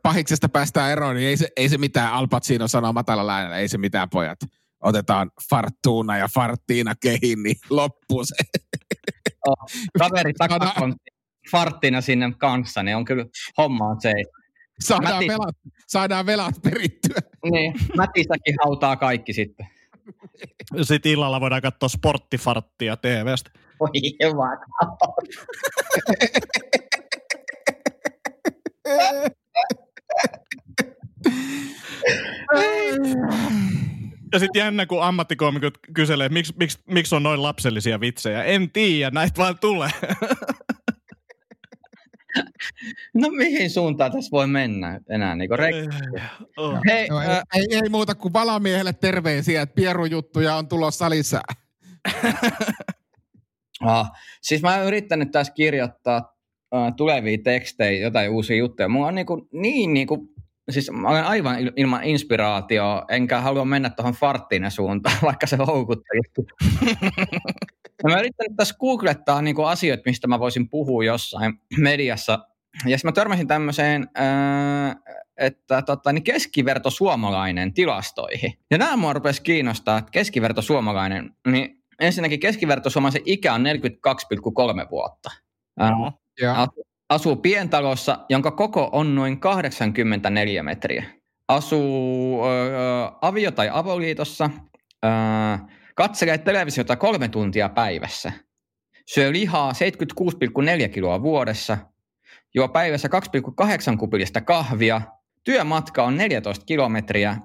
pahiksesta 0.02 0.48
päästään 0.48 0.92
eroon, 0.92 1.16
niin 1.16 1.28
ei 1.28 1.36
se, 1.36 1.48
ei 1.56 1.68
se 1.68 1.78
mitään 1.78 2.12
Al 2.12 2.28
Pacino 2.28 2.68
sanoo 2.68 2.92
matalalla 2.92 3.36
äänellä, 3.36 3.58
ei 3.58 3.68
se 3.68 3.78
mitään 3.78 4.10
pojat. 4.10 4.38
Otetaan 4.82 5.30
Farttuuna 5.50 6.18
ja 6.18 6.28
Farttiina 6.34 6.94
kehiin, 7.00 7.42
niin 7.42 7.56
loppuu 7.70 8.24
se. 8.24 8.34
Kaveri 9.98 10.32
takakontti 10.38 11.12
farttina 11.50 12.00
sinne 12.00 12.32
kanssa, 12.38 12.82
niin 12.82 12.96
on 12.96 13.04
kyllä 13.04 13.24
homma 13.58 13.86
on 13.86 14.00
se. 14.00 14.12
Saadaan, 14.80 15.14
Mäti- 15.14 15.28
velat, 15.28 15.56
saadaan 15.86 16.26
velat 16.26 16.54
perittyä. 16.62 17.18
Niin, 17.50 17.72
Mätisäkin 17.96 18.56
hautaa 18.64 18.96
kaikki 18.96 19.32
sitten. 19.32 19.68
Sitten 20.82 21.12
illalla 21.12 21.40
voidaan 21.40 21.62
katsoa 21.62 21.88
sporttifarttia 21.88 22.96
TVstä. 22.96 23.50
Voi 23.80 23.88
Ja 34.32 34.38
sitten 34.38 34.60
jännä, 34.60 34.86
kun 34.86 35.02
ammattikoomikot 35.02 35.74
kyselee, 35.94 36.26
että 36.26 36.34
miksi, 36.34 36.54
miksi, 36.56 36.78
miksi 36.88 37.14
on 37.14 37.22
noin 37.22 37.42
lapsellisia 37.42 38.00
vitsejä. 38.00 38.44
En 38.44 38.70
tiedä, 38.70 39.10
näitä 39.10 39.36
vaan 39.36 39.58
tulee. 39.58 39.90
No 43.14 43.28
mihin 43.30 43.70
suuntaan 43.70 44.12
tässä 44.12 44.30
voi 44.30 44.46
mennä 44.46 45.00
enää? 45.10 45.34
Niin 45.34 45.50
rek- 45.50 46.20
Oh. 46.56 46.78
Hei, 46.86 47.06
Joo, 47.06 47.20
ei, 47.20 47.28
äh, 47.28 47.42
ei, 47.54 47.66
ei, 47.70 47.88
muuta 47.88 48.14
kuin 48.14 48.32
valamiehelle 48.32 48.92
terveisiä, 48.92 49.62
että 49.62 49.74
pierujuttuja 49.74 50.56
on 50.56 50.68
tulossa 50.68 51.10
lisää. 51.10 51.42
ah, 53.80 54.10
siis 54.42 54.62
mä 54.62 54.76
oon 54.76 54.86
yrittänyt 54.86 55.30
tässä 55.30 55.52
kirjoittaa 55.52 56.16
äh, 56.74 56.94
tulevia 56.96 57.38
tekstejä, 57.44 58.00
jotain 58.02 58.30
uusia 58.30 58.56
juttuja. 58.56 58.88
Mulla 58.88 59.06
on 59.06 59.14
niinku, 59.14 59.48
niin 59.52 59.94
niinku, 59.94 60.31
siis 60.72 60.90
mä 60.90 61.08
olen 61.08 61.24
aivan 61.24 61.56
il- 61.58 61.72
ilman 61.76 62.04
inspiraatioa, 62.04 63.04
enkä 63.08 63.40
halua 63.40 63.64
mennä 63.64 63.90
tuohon 63.90 64.14
farttiin 64.14 64.70
suuntaan, 64.70 65.16
vaikka 65.28 65.46
se 65.46 65.56
houkutteli. 65.56 66.20
Ja 68.04 68.10
mä 68.10 68.18
yrittänyt 68.20 68.56
tässä 68.56 68.74
googlettaa 68.80 69.42
niinku 69.42 69.62
asioita, 69.62 70.02
mistä 70.06 70.26
mä 70.26 70.38
voisin 70.38 70.68
puhua 70.68 71.04
jossain 71.04 71.60
mediassa. 71.78 72.32
Ja 72.86 72.98
sitten 72.98 73.08
mä 73.08 73.12
törmäsin 73.12 73.46
tämmöiseen, 73.46 74.08
ää, 74.14 74.96
että 75.36 75.82
tota, 75.82 76.12
niin 76.12 76.24
keskiverto 76.24 76.90
suomalainen 76.90 77.74
tilastoihin. 77.74 78.52
Ja 78.70 78.78
nämä 78.78 78.96
mua 78.96 79.12
rupesi 79.12 79.42
kiinnostaa, 79.42 79.98
että 79.98 80.10
keskiverto 80.10 80.62
suomalainen, 80.62 81.30
niin 81.46 81.82
ensinnäkin 82.00 82.40
keskiverto 82.40 82.90
suomalaisen 82.90 83.22
ikä 83.24 83.54
on 83.54 83.64
42,3 83.64 84.90
vuotta. 84.90 85.30
Ää, 85.78 85.90
Joo. 85.90 86.12
Ja, 86.40 86.68
Asuu 87.08 87.36
pientalossa, 87.36 88.18
jonka 88.28 88.50
koko 88.50 88.88
on 88.92 89.14
noin 89.14 89.40
84 89.40 90.62
metriä. 90.62 91.04
Asuu 91.48 92.44
öö, 92.46 93.06
avio- 93.22 93.50
tai 93.52 93.68
avoliitossa. 93.72 94.50
Öö, 95.04 95.10
katselee 95.94 96.38
televisiota 96.38 96.96
kolme 96.96 97.28
tuntia 97.28 97.68
päivässä. 97.68 98.32
syö 99.06 99.32
lihaa 99.32 99.72
76,4 99.72 100.88
kiloa 100.88 101.22
vuodessa, 101.22 101.78
juo 102.54 102.68
päivässä 102.68 103.08
2,8 103.08 103.98
kupillista 103.98 104.40
kahvia, 104.40 105.00
työmatka 105.44 106.04
on 106.04 106.16
14 106.16 106.64
kilometriä, 106.64 107.36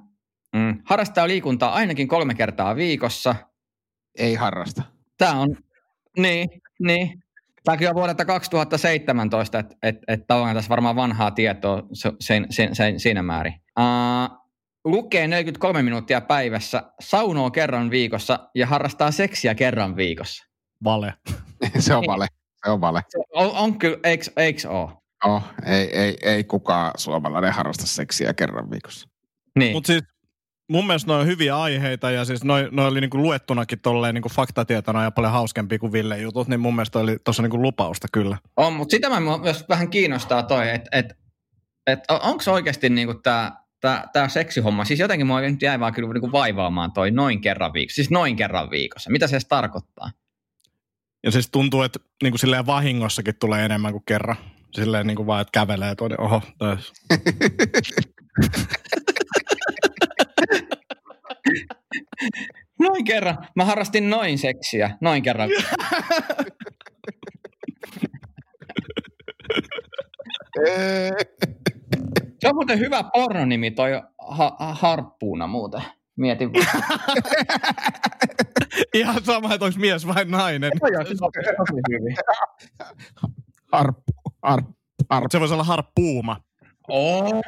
mm, 0.56 0.82
harrastaa 0.86 1.28
liikuntaa 1.28 1.74
ainakin 1.74 2.08
kolme 2.08 2.34
kertaa 2.34 2.76
viikossa. 2.76 3.36
Ei 4.18 4.36
harrasta. 4.36 4.84
Tämä 5.18 5.40
on, 5.42 5.58
niin, 6.18 6.50
niin. 6.80 7.24
Tämä 7.64 7.78
kyllä 7.78 7.94
vuodelta 7.94 8.26
2017, 8.26 9.60
että 9.60 9.76
et, 9.84 9.98
et 10.08 10.28
tavallaan 10.28 10.56
tässä 10.56 10.70
varmaan 10.70 10.96
vanhaa 10.96 11.32
tietoa 11.32 11.84
sen, 12.20 12.48
sen, 12.50 12.76
sen, 12.76 13.00
siinä 13.00 13.24
määrin. 13.24 13.54
Uh, 13.80 14.38
lukee 14.86 15.28
43 15.28 15.84
minuuttia 15.84 16.22
päivässä, 16.22 16.84
saunoo 17.00 17.52
kerran 17.52 17.92
viikossa 17.92 18.50
ja 18.56 18.68
harrastaa 18.68 19.12
seksiä 19.12 19.56
kerran 19.56 19.96
viikossa. 19.96 20.46
Vale. 20.84 21.14
se 21.80 21.96
on 21.96 22.04
vale. 22.08 22.28
Se 22.66 22.72
on 22.72 22.82
vale. 22.82 23.02
On, 23.34 23.52
on 23.52 23.80
kyllä, 23.80 23.98
eikö, 24.04 24.26
eikö 24.38 24.70
ole? 24.70 24.92
Oh, 25.26 25.44
ei, 25.66 26.00
ei, 26.00 26.18
ei 26.22 26.44
kukaan 26.44 26.92
suomalainen 26.98 27.54
harrasta 27.54 27.88
seksiä 27.88 28.34
kerran 28.34 28.72
viikossa. 28.72 29.10
Niin. 29.60 29.72
Mutta 29.74 29.88
siis 29.88 30.04
mun 30.70 30.88
mielestä 30.88 31.12
ne 31.12 31.18
on 31.18 31.26
hyviä 31.26 31.58
aiheita 31.58 32.12
ja 32.12 32.26
siis 32.26 32.44
noi, 32.44 32.68
noi 32.72 32.88
oli 32.88 33.02
niinku 33.02 33.18
luettunakin 33.18 33.80
tolleen 33.80 34.14
niinku 34.14 34.30
faktatietona 34.30 35.04
ja 35.04 35.12
paljon 35.12 35.34
hauskempi 35.34 35.80
kuin 35.80 35.92
Ville 35.92 36.18
jutut, 36.18 36.48
niin 36.48 36.60
mun 36.60 36.76
mielestä 36.76 37.00
oli 37.00 37.18
tuossa 37.24 37.44
niinku 37.44 37.62
lupausta 37.62 38.08
kyllä. 38.12 38.38
On, 38.58 38.74
mutta 38.74 38.92
sitä 38.92 39.10
mä 39.10 39.20
myös 39.20 39.66
vähän 39.70 39.90
kiinnostaa 39.90 40.44
toi, 40.44 40.70
että 40.70 40.90
et, 40.92 41.14
et, 41.88 42.00
onko 42.10 42.44
se 42.44 42.52
oikeasti 42.52 42.90
niinku 42.90 43.14
tämä 43.14 43.52
tää, 43.80 44.08
tää 44.14 44.30
seksihomma, 44.30 44.86
siis 44.86 45.00
jotenkin 45.00 45.28
mua 45.28 45.42
nyt 45.42 45.62
jäi 45.62 45.80
vaan 45.80 45.94
kyllä 45.94 46.14
niinku 46.14 46.32
vaivaamaan 46.32 46.92
toi 46.92 47.12
noin 47.12 47.42
kerran 47.42 47.74
viikossa, 47.74 47.96
siis 47.96 48.10
noin 48.10 48.36
kerran 48.36 48.70
viikossa. 48.70 49.12
Mitä 49.12 49.28
se 49.28 49.36
edes 49.36 49.46
tarkoittaa? 49.46 50.12
Ja 51.24 51.32
siis 51.32 51.50
tuntuu, 51.52 51.82
että 51.82 52.00
niinku 52.24 52.38
silleen 52.38 52.66
vahingossakin 52.66 53.36
tulee 53.40 53.66
enemmän 53.66 53.92
kuin 53.92 54.04
kerran. 54.06 54.36
Silleen 54.74 55.08
niinku 55.08 55.28
vaan, 55.28 55.42
että 55.42 55.52
kävelee 55.52 55.96
tuonne, 55.96 56.16
oho, 56.20 56.42
taas. 56.58 56.94
Noin 62.80 63.06
kerran. 63.06 63.38
Mä 63.56 63.66
harrastin 63.66 64.10
noin 64.10 64.38
seksiä. 64.38 64.98
Noin 65.02 65.24
kerran. 65.24 65.50
Se 72.42 72.48
on 72.50 72.56
muuten 72.56 72.80
hyvä 72.80 73.04
pornonimi 73.14 73.72
toi 73.72 73.92
ha- 74.28 74.56
harppuuna 74.60 75.48
muuten. 75.48 75.82
Mietin. 76.16 76.50
Ihan 78.94 79.24
sama, 79.24 79.54
että 79.54 79.66
onko 79.66 79.80
mies 79.80 80.08
vai 80.08 80.26
nainen. 80.26 80.72
Joo, 80.82 80.90
joo, 80.94 81.06
se 81.06 81.16
tosi 81.16 81.82
hyvin. 81.90 82.16
Harppu, 83.72 84.14
harppu, 84.44 84.74
harppu. 85.10 85.28
Se 85.32 85.40
voisi 85.40 85.54
olla 85.54 85.64
harppuuma. 85.64 86.42
Oh. 86.90 87.42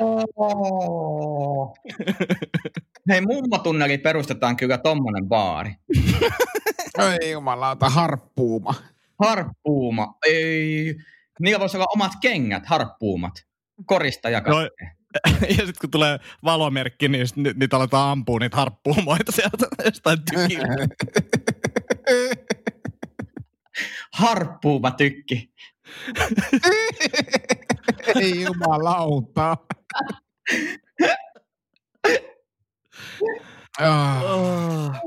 Hei, 3.09 3.21
mummatunneli 3.21 3.97
perustetaan 3.97 4.55
kyllä 4.57 4.77
tommonen 4.77 5.27
baari. 5.27 5.71
Ei 7.21 7.31
jumalauta, 7.31 7.89
harppuuma. 7.89 8.73
Harppuuma. 9.23 10.15
Ei. 10.25 10.95
Niillä 11.39 11.59
voisi 11.59 11.77
olla 11.77 11.85
omat 11.93 12.11
kengät, 12.21 12.65
harppuumat. 12.65 13.33
Koristaja 13.85 14.41
No, 14.41 14.61
ja 15.41 15.55
sitten 15.55 15.73
kun 15.81 15.91
tulee 15.91 16.19
valomerkki, 16.43 17.07
niin 17.07 17.27
sit 17.27 17.37
ni- 17.37 17.53
niitä 17.55 17.77
aletaan 17.77 18.11
ampua 18.11 18.39
niitä 18.39 18.57
harppuumoita 18.57 19.31
sieltä 19.31 19.67
jostain 19.85 20.19
tykiltä. 20.31 20.87
Harppuuma 24.13 24.91
tykki. 24.91 25.53
Ei 28.15 28.41
jumalauta. 28.41 29.57
Ah. 33.79 35.01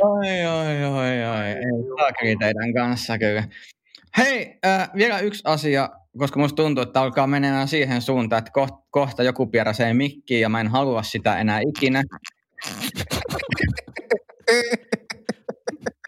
Oi, 0.00 0.44
oi, 0.46 0.84
oi, 0.84 1.24
oi. 1.24 1.46
Ei 1.46 1.84
saakeli 1.98 2.36
teidän 2.36 2.74
kanssa 2.74 3.18
kyllä. 3.18 3.44
Hei, 4.16 4.58
äh, 4.66 4.90
vielä 4.94 5.18
yksi 5.18 5.42
asia, 5.44 5.90
koska 6.18 6.40
musta 6.40 6.56
tuntuu, 6.56 6.82
että 6.82 7.00
alkaa 7.00 7.26
menemään 7.26 7.68
siihen 7.68 8.02
suuntaan, 8.02 8.38
että 8.38 8.50
kohta, 8.52 8.78
kohta 8.90 9.22
joku 9.22 9.46
pieräsee 9.46 9.94
mikkiin 9.94 10.40
ja 10.40 10.48
mä 10.48 10.60
en 10.60 10.68
halua 10.68 11.02
sitä 11.02 11.38
enää 11.38 11.60
ikinä. 11.60 12.02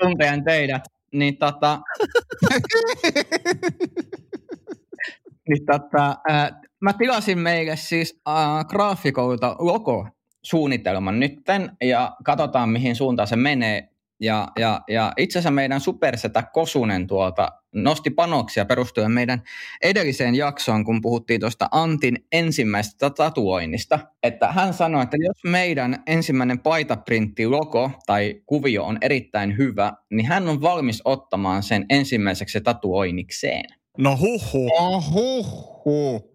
Tunteen 0.01 0.45
teidät. 0.45 0.83
Niin 1.13 1.37
tota... 1.37 1.81
niin 5.49 5.67
tota, 5.67 6.17
äh, 6.31 6.51
mä 6.81 6.93
tilasin 6.93 7.39
meille 7.39 7.77
siis 7.77 8.21
äh, 8.29 8.67
graafikoilta 8.67 9.57
logo 9.59 10.09
suunnitelman 10.43 11.21
nytten 11.21 11.77
ja 11.83 12.17
katsotaan 12.25 12.69
mihin 12.69 12.97
suuntaan 12.97 13.29
se 13.29 13.37
menee. 13.37 13.89
Ja, 14.21 14.49
ja, 14.59 14.81
ja 14.89 15.13
itse 15.17 15.39
asiassa 15.39 15.51
meidän 15.51 15.81
supersetä 15.81 16.43
Kosunen 16.53 17.07
tuolta 17.07 17.49
nosti 17.75 18.11
panoksia 18.11 18.65
perustuen 18.65 19.11
meidän 19.11 19.43
edelliseen 19.83 20.35
jaksoon, 20.35 20.85
kun 20.85 21.01
puhuttiin 21.01 21.41
tuosta 21.41 21.69
Antin 21.71 22.25
ensimmäisestä 22.33 23.11
tatuoinnista. 23.11 23.99
Että 24.23 24.53
hän 24.53 24.75
sanoi, 24.75 25.03
että 25.03 25.17
jos 25.21 25.53
meidän 25.53 26.03
ensimmäinen 26.07 26.59
paitaprintti 26.59 27.47
logo 27.47 27.91
tai 28.07 28.43
kuvio 28.47 28.85
on 28.85 28.99
erittäin 29.01 29.57
hyvä, 29.57 29.93
niin 30.11 30.27
hän 30.27 30.49
on 30.49 30.63
valmis 30.63 31.03
ottamaan 31.05 31.63
sen 31.63 31.87
ensimmäiseksi 31.91 32.61
tatuoinnikseen. 32.61 33.65
No 33.99 34.17
huhu. 34.17 34.71
Oh, 34.79 35.13
huh, 35.13 35.85
huh. 35.85 36.33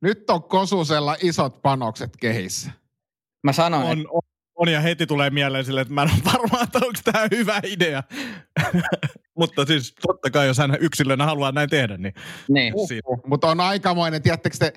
Nyt 0.00 0.30
on 0.30 0.42
Kosusella 0.42 1.16
isot 1.22 1.62
panokset 1.62 2.16
kehissä. 2.20 2.70
Mä 3.44 3.52
sanoin, 3.52 3.86
On, 3.86 4.06
on, 4.10 4.22
on, 4.54 4.68
ja 4.68 4.80
heti 4.80 5.06
tulee 5.06 5.30
mieleen 5.30 5.64
sille, 5.64 5.80
että 5.80 5.94
mä 5.94 6.02
en 6.02 6.10
ole 6.10 6.32
varma, 6.32 6.62
että 6.62 6.78
onko 6.78 7.00
tämä 7.04 7.28
hyvä 7.30 7.60
idea. 7.64 8.02
Mutta 9.38 9.66
siis 9.66 9.94
totta 10.06 10.30
kai, 10.30 10.46
jos 10.46 10.58
hän 10.58 10.76
yksilönä 10.80 11.24
haluaa 11.24 11.52
näin 11.52 11.70
tehdä, 11.70 11.96
niin 11.96 12.14
niin. 12.48 12.74
siinä. 12.88 13.02
Mutta 13.26 13.50
on 13.50 13.60
aikamoinen, 13.60 14.22
tiedättekö 14.22 14.56
te, 14.58 14.72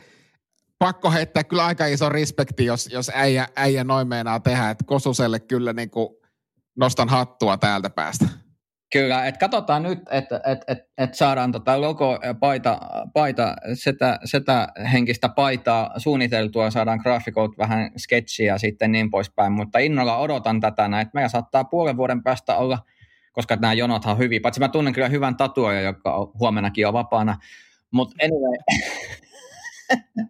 pakko 0.80 1.12
heittää 1.12 1.43
kyllä 1.43 1.65
aika 1.65 1.86
iso 1.86 2.10
respekti, 2.10 2.65
jos, 2.65 2.89
jos 2.91 3.12
äijä, 3.13 3.47
äijä 3.56 3.84
noin 3.84 4.08
meinaa 4.08 4.39
tehdä. 4.39 4.69
Että 4.69 4.84
Kosuselle 4.88 5.39
kyllä 5.39 5.74
niin 5.74 5.89
kuin 5.89 6.10
nostan 6.76 7.10
hattua 7.10 7.58
täältä 7.58 7.89
päästä. 7.89 8.26
Kyllä, 8.91 9.27
että 9.27 9.39
katsotaan 9.39 9.84
nyt, 9.84 9.99
että 10.12 10.41
et, 10.45 10.60
et, 10.67 10.80
et 10.97 11.13
saadaan 11.13 11.51
tota 11.51 11.82
logo, 11.82 12.19
ja 12.23 12.34
paita, 12.34 12.80
paita 13.13 13.56
sitä, 13.73 14.19
sitä 14.25 14.67
henkistä 14.91 15.30
paitaa 15.30 15.93
suunniteltua, 15.97 16.71
saadaan 16.71 16.99
graafikot 17.04 17.58
vähän 17.58 17.91
sketchiä 17.97 18.54
ja 18.54 18.58
sitten 18.58 18.91
niin 18.91 19.12
poispäin, 19.12 19.51
mutta 19.54 19.80
innolla 19.80 20.17
odotan 20.17 20.60
tätä 20.60 20.88
näin, 20.88 21.01
että 21.01 21.12
meillä 21.13 21.30
saattaa 21.30 21.63
puolen 21.63 21.97
vuoden 21.97 22.23
päästä 22.23 22.56
olla, 22.56 22.80
koska 23.32 23.56
nämä 23.56 23.73
jonothan 23.73 24.12
on 24.12 24.17
hyviä, 24.17 24.39
paitsi 24.43 24.60
mä 24.60 24.67
tunnen 24.67 24.93
kyllä 24.93 25.10
hyvän 25.10 25.38
tatuoja, 25.38 25.82
joka 25.82 26.15
on, 26.15 26.32
huomenakin 26.39 26.88
on 26.88 26.93
vapaana, 26.93 27.38
mutta 27.91 28.15
anyway. 28.23 28.58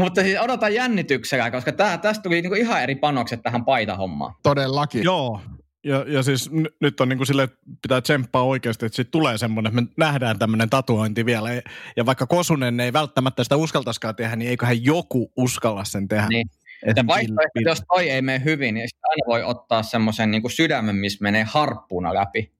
mutta 0.00 0.22
siis 0.22 0.40
odotan 0.40 0.74
jännityksellä, 0.74 1.50
koska 1.50 1.72
tää, 1.72 1.98
tästä 1.98 2.22
tuli 2.22 2.42
niinku 2.42 2.56
ihan 2.56 2.82
eri 2.82 2.94
panokset 2.94 3.42
tähän 3.42 3.64
paitahommaan. 3.64 4.34
Todellakin. 4.42 5.02
Joo. 5.02 5.40
Ja, 5.84 6.04
ja 6.08 6.22
siis 6.22 6.50
n- 6.52 6.66
nyt 6.80 7.00
on 7.00 7.08
niin 7.08 7.16
kuin 7.16 7.26
silleen, 7.26 7.44
että 7.44 7.58
pitää 7.82 8.00
tsemppaa 8.00 8.42
oikeasti, 8.42 8.86
että 8.86 8.96
siitä 8.96 9.10
tulee 9.10 9.38
semmoinen, 9.38 9.70
että 9.78 9.82
me 9.82 9.88
nähdään 9.96 10.38
tämmöinen 10.38 10.70
tatuointi 10.70 11.26
vielä. 11.26 11.52
Ja- 11.52 11.62
Ja 11.96 12.06
vaikka 12.06 12.26
Kosunen 12.26 12.80
ei 12.80 12.92
välttämättä 12.92 13.42
sitä 13.44 13.56
uskaltaisikaan 13.56 14.16
tehdä, 14.16 14.36
niin 14.36 14.50
eiköhän 14.50 14.84
joku 14.84 15.32
uskalla 15.36 15.84
sen 15.84 16.08
tehdä. 16.08 16.26
Niin. 16.28 16.50
Et 16.86 16.96
Ja 16.96 17.06
vaihtoehto, 17.06 17.60
jos 17.64 17.82
toi 17.88 18.10
ei 18.10 18.22
mene 18.22 18.44
hyvin, 18.44 18.74
niin 18.74 18.88
sitten 18.88 19.10
aina 19.10 19.26
voi 19.26 19.42
ottaa 19.50 19.82
semmoisen 19.82 20.30
niin 20.30 20.50
sydämen, 20.50 20.96
missä 20.96 21.18
menee 21.22 21.44
harppuuna 21.48 22.14
läpi. 22.14 22.52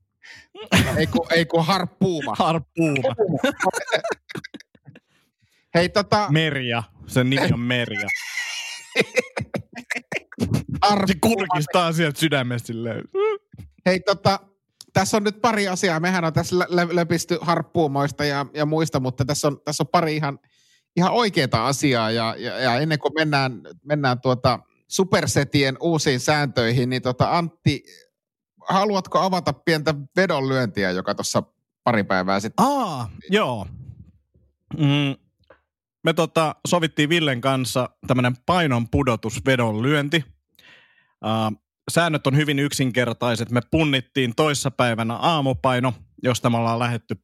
Ei 0.98 1.06
kun, 1.06 1.26
ei 1.30 1.46
kun 1.46 1.66
harppuuma. 1.66 2.34
Harppuuma. 2.38 3.14
Hei 5.74 5.88
tota, 5.88 6.26
Merja. 6.30 6.82
Sen 7.06 7.30
nimi 7.30 7.48
on 7.52 7.60
Merja. 7.60 8.08
Se 10.74 10.88
harppuuma. 10.88 11.36
kurkistaa 11.36 11.92
sieltä 11.92 12.20
sydämestä 12.20 12.66
silleen. 12.66 13.04
Hei 13.86 14.00
tota, 14.00 14.40
tässä 14.92 15.16
on 15.16 15.24
nyt 15.24 15.40
pari 15.40 15.68
asiaa. 15.68 16.00
Mehän 16.00 16.24
on 16.24 16.32
tässä 16.32 16.58
lä- 16.58 16.66
lä- 16.68 16.96
läpisty 16.96 17.38
harppuumoista 17.40 18.24
ja, 18.24 18.46
ja 18.54 18.66
muista, 18.66 19.00
mutta 19.00 19.24
tässä 19.24 19.48
on, 19.48 19.60
tässä 19.64 19.82
on 19.82 19.88
pari 19.88 20.16
ihan, 20.16 20.38
ihan 20.96 21.12
oikeaa 21.12 21.66
asiaa. 21.66 22.10
Ja, 22.10 22.34
ja, 22.38 22.60
ja 22.60 22.78
ennen 22.78 22.98
kuin 22.98 23.14
mennään, 23.14 23.60
mennään 23.84 24.20
tuota 24.20 24.58
supersetien 24.88 25.76
uusiin 25.80 26.20
sääntöihin, 26.20 26.90
niin 26.90 27.02
tota 27.02 27.38
Antti, 27.38 27.82
haluatko 28.68 29.18
avata 29.18 29.52
pientä 29.52 29.94
vedonlyöntiä, 30.16 30.90
joka 30.90 31.14
tuossa 31.14 31.42
pari 31.84 32.04
päivää 32.04 32.40
sitten? 32.40 32.66
Aa, 32.66 33.10
joo. 33.30 33.66
Mm, 34.78 35.16
me 36.04 36.12
tota, 36.12 36.54
sovittiin 36.68 37.08
Villen 37.08 37.40
kanssa 37.40 37.88
tämmöinen 38.06 38.36
painon 38.46 38.88
pudotusvedon 38.88 39.82
lyönti. 39.82 40.16
Uh, 40.16 40.33
säännöt 41.90 42.26
on 42.26 42.36
hyvin 42.36 42.58
yksinkertaiset. 42.58 43.50
Me 43.50 43.60
punnittiin 43.70 44.34
toissapäivänä 44.34 45.14
aamupaino, 45.14 45.94
josta 46.22 46.50
me 46.50 46.56
ollaan 46.56 46.78
lähetty 46.78 47.16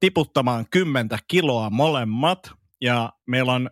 tiputtamaan 0.00 0.66
10 0.70 1.08
kiloa 1.28 1.70
molemmat. 1.70 2.52
Ja 2.80 3.12
meillä 3.26 3.52
on 3.52 3.70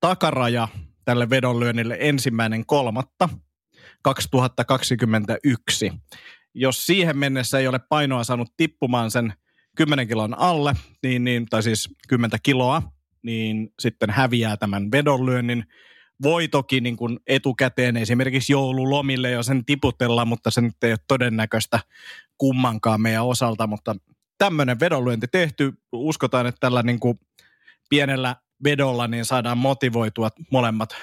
takaraja 0.00 0.68
tälle 1.04 1.30
vedonlyönnille 1.30 1.96
ensimmäinen 2.00 2.66
kolmatta 2.66 3.28
2021. 4.02 5.92
Jos 6.54 6.86
siihen 6.86 7.18
mennessä 7.18 7.58
ei 7.58 7.68
ole 7.68 7.78
painoa 7.88 8.24
saanut 8.24 8.52
tippumaan 8.56 9.10
sen 9.10 9.32
10 9.76 10.08
kilon 10.08 10.38
alle, 10.38 10.74
niin, 11.02 11.24
niin, 11.24 11.46
tai 11.46 11.62
siis 11.62 11.88
10 12.08 12.38
kiloa, 12.42 12.82
niin 13.22 13.72
sitten 13.80 14.10
häviää 14.10 14.56
tämän 14.56 14.92
vedonlyönnin. 14.92 15.64
Voi 16.22 16.48
toki 16.48 16.80
niin 16.80 16.96
kuin 16.96 17.20
etukäteen 17.26 17.96
esimerkiksi 17.96 18.52
joululomille 18.52 19.30
jo 19.30 19.42
sen 19.42 19.64
tiputella, 19.64 20.24
mutta 20.24 20.50
se 20.50 20.60
nyt 20.60 20.84
ei 20.84 20.92
ole 20.92 20.98
todennäköistä 21.08 21.80
kummankaan 22.38 23.00
meidän 23.00 23.26
osalta, 23.26 23.66
mutta 23.66 23.96
tämmöinen 24.38 24.80
vedonlyönti 24.80 25.26
tehty. 25.28 25.72
Uskotaan, 25.92 26.46
että 26.46 26.60
tällä 26.60 26.82
niin 26.82 27.00
kuin 27.00 27.20
pienellä 27.88 28.36
vedolla 28.64 29.08
niin 29.08 29.24
saadaan 29.24 29.58
motivoitua 29.58 30.28
molemmat 30.50 30.96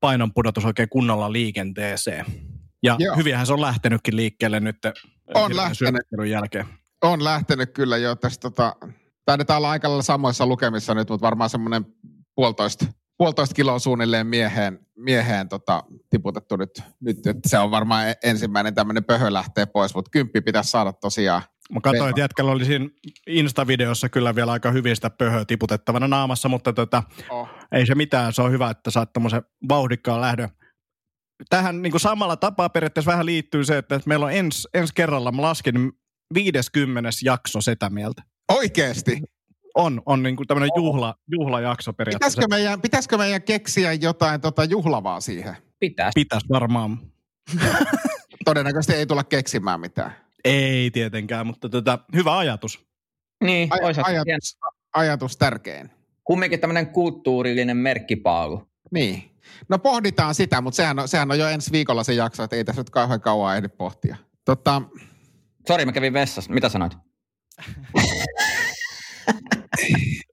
painonpudotus 0.00 0.64
oikein 0.64 0.88
kunnolla 0.88 1.32
liikenteeseen. 1.32 2.24
Ja 2.82 2.96
Joo. 2.98 3.16
hyvinhän 3.16 3.46
se 3.46 3.52
on 3.52 3.60
lähtenytkin 3.60 4.16
liikkeelle 4.16 4.60
nyt 4.60 4.76
on 5.34 5.56
lähtenyt. 5.56 6.02
jälkeen. 6.30 6.66
On 7.02 7.24
lähtenyt 7.24 7.70
kyllä 7.72 7.96
jo 7.96 8.16
tästä. 8.16 8.40
Tota, 8.40 8.76
taidetaan 9.24 9.56
olla 9.56 9.70
aika 9.70 9.88
lailla 9.88 10.02
samoissa 10.02 10.46
lukemissa 10.46 10.94
nyt, 10.94 11.08
mutta 11.08 11.26
varmaan 11.26 11.50
semmoinen 11.50 11.86
puolitoista, 12.34 12.86
puolitoista 13.22 13.54
kiloa 13.54 13.78
suunnilleen 13.78 14.26
mieheen, 14.26 14.78
mieheen 14.96 15.48
tota, 15.48 15.82
tiputettu 16.10 16.56
nyt, 16.56 16.82
nyt. 17.00 17.26
Että 17.26 17.48
se 17.48 17.58
on 17.58 17.70
varmaan 17.70 18.08
e- 18.08 18.14
ensimmäinen 18.24 18.74
tämmöinen 18.74 19.04
pöhö 19.04 19.32
lähtee 19.32 19.66
pois, 19.66 19.94
mutta 19.94 20.10
kymppi 20.10 20.40
pitäisi 20.40 20.70
saada 20.70 20.92
tosiaan 20.92 21.42
Mä 21.72 21.80
katsoin, 21.80 22.10
että 22.10 22.20
jätkällä 22.20 22.52
oli 22.52 22.64
siinä 22.64 22.88
Insta-videossa 23.26 24.08
kyllä 24.08 24.34
vielä 24.34 24.52
aika 24.52 24.70
hyvin 24.70 24.96
sitä 24.96 25.10
pöhöä 25.10 25.44
tiputettavana 25.44 26.08
naamassa, 26.08 26.48
mutta 26.48 26.72
tota, 26.72 27.02
oh. 27.30 27.48
ei 27.72 27.86
se 27.86 27.94
mitään. 27.94 28.32
Se 28.32 28.42
on 28.42 28.52
hyvä, 28.52 28.70
että 28.70 28.90
saat 28.90 29.12
tämmöisen 29.12 29.42
vauhdikkaan 29.68 30.20
lähdön. 30.20 30.48
Tähän 31.50 31.82
niin 31.82 31.90
kuin 31.90 32.00
samalla 32.00 32.36
tapaa 32.36 32.68
periaatteessa 32.68 33.10
vähän 33.10 33.26
liittyy 33.26 33.64
se, 33.64 33.78
että 33.78 34.00
meillä 34.06 34.26
on 34.26 34.32
ens, 34.32 34.68
ensi 34.74 34.94
kerralla, 34.94 35.32
mä 35.32 35.42
laskin 35.42 35.92
50. 36.34 37.10
jakso 37.24 37.60
sitä 37.60 37.90
mieltä. 37.90 38.22
Oikeesti? 38.52 39.22
On, 39.74 40.02
on 40.06 40.22
niin 40.22 40.36
kuin 40.36 40.46
tämmöinen 40.46 40.70
juhla, 40.76 41.14
juhlajakso 41.30 41.92
periaatteessa. 41.92 42.36
Pitäisikö 42.36 42.62
meidän, 42.62 42.80
pitäisikö 42.80 43.18
meidän 43.18 43.42
keksiä 43.42 43.92
jotain 43.92 44.40
tota 44.40 44.64
juhlavaa 44.64 45.20
siihen? 45.20 45.56
Pitäisi. 45.78 46.12
Pitäisi 46.14 46.48
varmaan. 46.48 46.98
Todennäköisesti 48.44 48.94
ei 48.94 49.06
tulla 49.06 49.24
keksimään 49.24 49.80
mitään. 49.80 50.16
Ei 50.44 50.90
tietenkään, 50.90 51.46
mutta 51.46 51.68
tota, 51.68 51.98
hyvä 52.14 52.38
ajatus. 52.38 52.86
Niin, 53.44 53.68
Aj- 53.72 54.02
ajatus, 54.04 54.58
ajatus 54.94 55.36
tärkein. 55.36 55.90
Kumminkin 56.24 56.60
tämmöinen 56.60 56.86
kulttuurillinen 56.86 57.76
merkkipaalu. 57.76 58.68
Niin. 58.90 59.30
No 59.68 59.78
pohditaan 59.78 60.34
sitä, 60.34 60.60
mutta 60.60 60.76
sehän 60.76 60.98
on, 60.98 61.08
sehän 61.08 61.30
on 61.30 61.38
jo 61.38 61.48
ensi 61.48 61.72
viikolla 61.72 62.04
se 62.04 62.12
jakso, 62.12 62.42
että 62.42 62.56
ei 62.56 62.64
tässä 62.64 62.80
nyt 62.80 62.90
kauhean 62.90 63.20
kauan 63.20 63.56
ehdi 63.56 63.68
pohtia. 63.68 64.16
Tota... 64.44 64.82
Sori, 65.68 65.84
mä 65.84 65.92
kävin 65.92 66.12
vessassa. 66.12 66.52
Mitä 66.52 66.68
sanoit? 66.68 66.92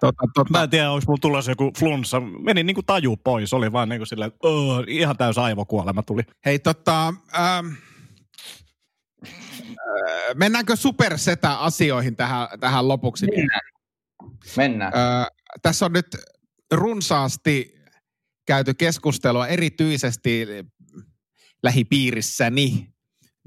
Tota, 0.00 0.22
tota. 0.34 0.50
Mä 0.50 0.62
en 0.62 0.70
tiedä, 0.70 0.90
onko 0.90 1.04
mulla 1.06 1.18
tulossa 1.20 1.50
joku 1.50 1.72
flunssa. 1.78 2.20
Meni 2.20 2.62
niin 2.62 2.74
kuin 2.74 2.86
taju 2.86 3.16
pois, 3.16 3.52
oli 3.52 3.72
vaan 3.72 3.88
niin 3.88 3.98
kuin 3.98 4.06
silleen, 4.06 4.32
oh, 4.42 4.84
ihan 4.88 5.16
täys 5.16 5.38
aivokuolema 5.38 6.02
tuli. 6.02 6.22
Hei 6.44 6.58
tota, 6.58 7.14
ähm, 7.38 7.66
mennäänkö 10.34 10.76
supersetä-asioihin 10.76 12.16
tähän, 12.16 12.48
tähän 12.60 12.88
lopuksi? 12.88 13.26
Mennään. 13.26 13.60
Mennään. 14.56 14.92
Öö, 14.94 15.24
tässä 15.62 15.86
on 15.86 15.92
nyt 15.92 16.16
runsaasti 16.72 17.76
käyty 18.46 18.74
keskustelua 18.74 19.46
erityisesti 19.46 20.46
lähipiirissäni 21.62 22.95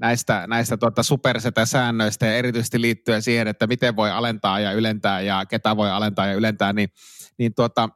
näistä, 0.00 0.44
näistä 0.46 0.76
tuota 0.76 1.02
supersetä-säännöistä 1.02 2.26
ja 2.26 2.36
erityisesti 2.36 2.80
liittyen 2.80 3.22
siihen, 3.22 3.48
että 3.48 3.66
miten 3.66 3.96
voi 3.96 4.10
alentaa 4.10 4.60
ja 4.60 4.72
ylentää 4.72 5.20
ja 5.20 5.46
ketä 5.46 5.76
voi 5.76 5.90
alentaa 5.90 6.26
ja 6.26 6.34
ylentää, 6.34 6.72
niin, 6.72 6.88
niin 7.38 7.54
tuota, 7.54 7.88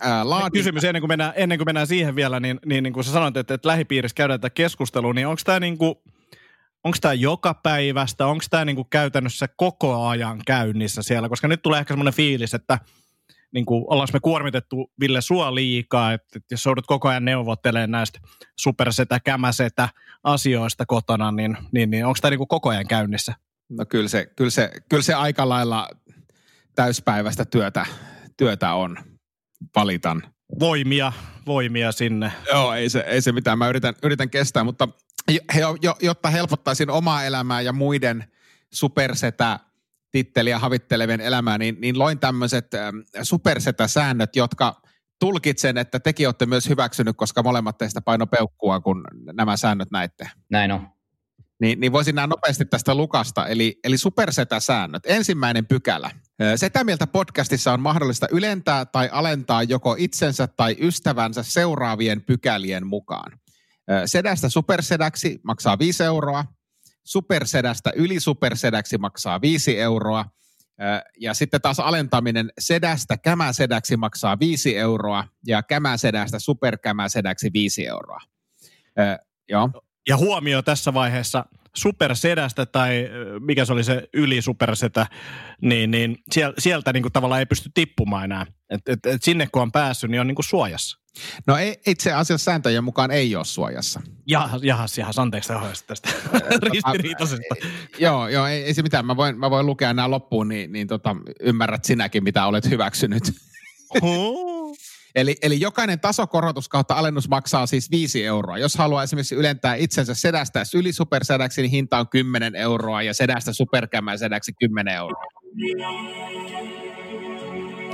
ää. 0.00 0.24
Kysymys 0.52 0.84
ennen 0.84 1.02
kuin 1.02 1.08
mennään, 1.08 1.32
ennen 1.36 1.58
kuin 1.58 1.68
mennään 1.68 1.86
siihen 1.86 2.14
vielä, 2.14 2.40
niin, 2.40 2.60
niin, 2.66 2.82
niin 2.82 2.92
kuin 2.92 3.04
sä 3.04 3.12
sanoit, 3.12 3.36
että, 3.36 3.54
että 3.54 3.68
lähipiirissä 3.68 4.14
käydään 4.14 4.40
tätä 4.40 4.54
keskustelua, 4.54 5.12
niin 5.12 5.26
onko 5.26 5.42
tämä 5.44 5.60
niin 5.60 5.78
kuin– 5.78 5.94
onko 6.84 6.98
tämä 7.00 7.14
joka 7.14 7.54
päivästä, 7.54 8.26
onko 8.26 8.44
tämä 8.50 8.64
niinku 8.64 8.84
käytännössä 8.84 9.48
koko 9.56 10.06
ajan 10.06 10.40
käynnissä 10.46 11.02
siellä, 11.02 11.28
koska 11.28 11.48
nyt 11.48 11.62
tulee 11.62 11.80
ehkä 11.80 11.92
semmoinen 11.92 12.14
fiilis, 12.14 12.54
että 12.54 12.78
niin 13.54 13.66
kuin, 13.66 13.84
ollaanko 13.88 14.10
me 14.12 14.20
kuormitettu 14.20 14.92
Ville 15.00 15.20
sua 15.20 15.54
liikaa, 15.54 16.12
että, 16.12 16.28
että 16.36 16.54
jos 16.54 16.64
joudut 16.64 16.86
koko 16.86 17.08
ajan 17.08 17.24
neuvottelemaan 17.24 17.90
näistä 17.90 18.20
supersetä, 18.60 19.20
kämäsetä 19.20 19.88
asioista 20.24 20.86
kotona, 20.86 21.32
niin, 21.32 21.56
niin, 21.72 21.90
niin 21.90 22.06
onko 22.06 22.18
tämä 22.20 22.30
niin 22.30 22.38
kuin 22.38 22.48
koko 22.48 22.68
ajan 22.68 22.86
käynnissä? 22.86 23.34
No 23.68 23.86
kyllä 23.86 24.08
se, 24.08 24.26
kyllä 24.36 24.50
se, 24.50 24.70
kyllä 24.88 25.02
se 25.02 25.14
aika 25.14 25.48
lailla 25.48 25.88
täyspäiväistä 26.74 27.44
työtä, 27.44 27.86
työtä 28.36 28.74
on, 28.74 28.96
valitan. 29.76 30.22
Voimia, 30.60 31.12
voimia 31.46 31.92
sinne. 31.92 32.32
Joo, 32.52 32.74
ei 32.74 32.88
se, 32.88 33.00
ei 33.00 33.22
se 33.22 33.32
mitään. 33.32 33.58
Mä 33.58 33.68
yritän, 33.68 33.94
yritän 34.02 34.30
kestää, 34.30 34.64
mutta 34.64 34.88
jo, 35.82 35.96
jotta 36.02 36.30
helpottaisin 36.30 36.90
omaa 36.90 37.24
elämää 37.24 37.60
ja 37.60 37.72
muiden 37.72 38.24
supersetä 38.72 39.60
titteliä 40.14 40.58
havittelevien 40.58 41.20
elämää, 41.20 41.58
niin, 41.58 41.76
niin 41.80 41.98
loin 41.98 42.18
tämmöiset 42.18 42.74
ähm, 42.74 42.96
supersetä-säännöt, 43.22 44.36
jotka 44.36 44.82
tulkitsen, 45.20 45.78
että 45.78 46.00
tekin 46.00 46.28
olette 46.28 46.46
myös 46.46 46.68
hyväksynyt, 46.68 47.16
koska 47.16 47.42
molemmat 47.42 47.78
teistä 47.78 48.00
paino 48.00 48.26
peukkua, 48.26 48.80
kun 48.80 49.04
nämä 49.32 49.56
säännöt 49.56 49.90
näitte. 49.90 50.30
Näin 50.50 50.72
on. 50.72 50.88
Niin, 51.60 51.80
niin 51.80 51.92
voisin 51.92 52.14
nämä 52.14 52.26
nopeasti 52.26 52.64
tästä 52.64 52.94
lukasta. 52.94 53.46
Eli, 53.46 53.78
eli 53.84 53.98
supersetä-säännöt. 53.98 55.02
Ensimmäinen 55.06 55.66
pykälä. 55.66 56.10
Setä 56.56 56.84
mieltä 56.84 57.06
podcastissa 57.06 57.72
on 57.72 57.80
mahdollista 57.80 58.26
ylentää 58.30 58.84
tai 58.84 59.08
alentaa 59.12 59.62
joko 59.62 59.96
itsensä 59.98 60.46
tai 60.46 60.76
ystävänsä 60.80 61.42
seuraavien 61.42 62.22
pykälien 62.22 62.86
mukaan. 62.86 63.38
Sedästä 64.06 64.48
supersedäksi 64.48 65.40
maksaa 65.42 65.78
5 65.78 66.04
euroa, 66.04 66.44
supersedästä 67.04 67.92
yli 67.96 68.20
supersedäksi 68.20 68.98
maksaa 68.98 69.40
5 69.40 69.80
euroa, 69.80 70.24
ja 71.20 71.34
sitten 71.34 71.60
taas 71.60 71.80
alentaminen 71.80 72.50
sedästä 72.58 73.16
kämäsedäksi 73.16 73.96
maksaa 73.96 74.38
5 74.38 74.76
euroa, 74.76 75.24
ja 75.46 75.62
kämäsedästä 75.62 76.38
superkämäsedäksi 76.38 77.50
5 77.52 77.86
euroa. 77.86 78.18
Ja 80.08 80.16
huomio 80.16 80.62
tässä 80.62 80.94
vaiheessa, 80.94 81.44
supersedästä 81.76 82.66
tai 82.66 83.08
mikä 83.40 83.64
se 83.64 83.72
oli 83.72 83.84
se 83.84 84.08
yli 84.12 84.42
supersetä, 84.42 85.06
niin, 85.60 85.90
niin 85.90 86.18
sieltä 86.58 86.92
niin 86.92 87.02
kuin 87.02 87.12
tavallaan 87.12 87.38
ei 87.38 87.46
pysty 87.46 87.70
tippumaan 87.74 88.24
enää. 88.24 88.46
Et, 88.70 88.80
et, 88.88 89.06
et 89.06 89.22
sinne 89.22 89.48
kun 89.52 89.62
on 89.62 89.72
päässyt, 89.72 90.10
niin 90.10 90.20
on 90.20 90.26
niin 90.26 90.34
kuin 90.34 90.44
suojassa. 90.44 90.98
No 91.46 91.56
ei, 91.56 91.80
itse 91.86 92.12
asiassa 92.12 92.44
sääntöjen 92.44 92.84
mukaan 92.84 93.10
ei 93.10 93.36
ole 93.36 93.44
suojassa. 93.44 94.00
Jahas, 94.26 94.62
jahas, 94.62 94.98
jahas 94.98 95.18
anteeksi 95.18 95.52
tästä 95.86 96.08
ristiriitaisesta. 96.72 97.54
joo, 97.98 98.28
joo 98.28 98.46
ei, 98.46 98.64
ei, 98.64 98.74
se 98.74 98.82
mitään. 98.82 99.06
Mä 99.06 99.16
voin, 99.16 99.38
mä 99.38 99.50
voin 99.50 99.66
lukea 99.66 99.94
nämä 99.94 100.10
loppuun, 100.10 100.48
niin, 100.48 100.72
niin 100.72 100.86
tota, 100.86 101.16
ymmärrät 101.40 101.84
sinäkin, 101.84 102.24
mitä 102.24 102.46
olet 102.46 102.70
hyväksynyt. 102.70 103.22
Eli, 105.14 105.36
eli 105.42 105.60
jokainen 105.60 106.00
tasokorotus 106.00 106.68
kautta 106.68 106.94
alennus 106.94 107.28
maksaa 107.28 107.66
siis 107.66 107.90
5 107.90 108.24
euroa. 108.24 108.58
Jos 108.58 108.74
haluaa 108.74 109.02
esimerkiksi 109.02 109.34
ylentää 109.34 109.74
itsensä 109.74 110.14
sedästä 110.14 110.62
yli 110.74 110.92
supersedäksi, 110.92 111.62
niin 111.62 111.70
hinta 111.70 111.98
on 111.98 112.08
10 112.08 112.56
euroa 112.56 113.02
ja 113.02 113.14
sedästä 113.14 113.52
superkämän 113.52 114.18
sedäksi 114.18 114.52
10 114.60 114.94
euroa. 114.94 115.24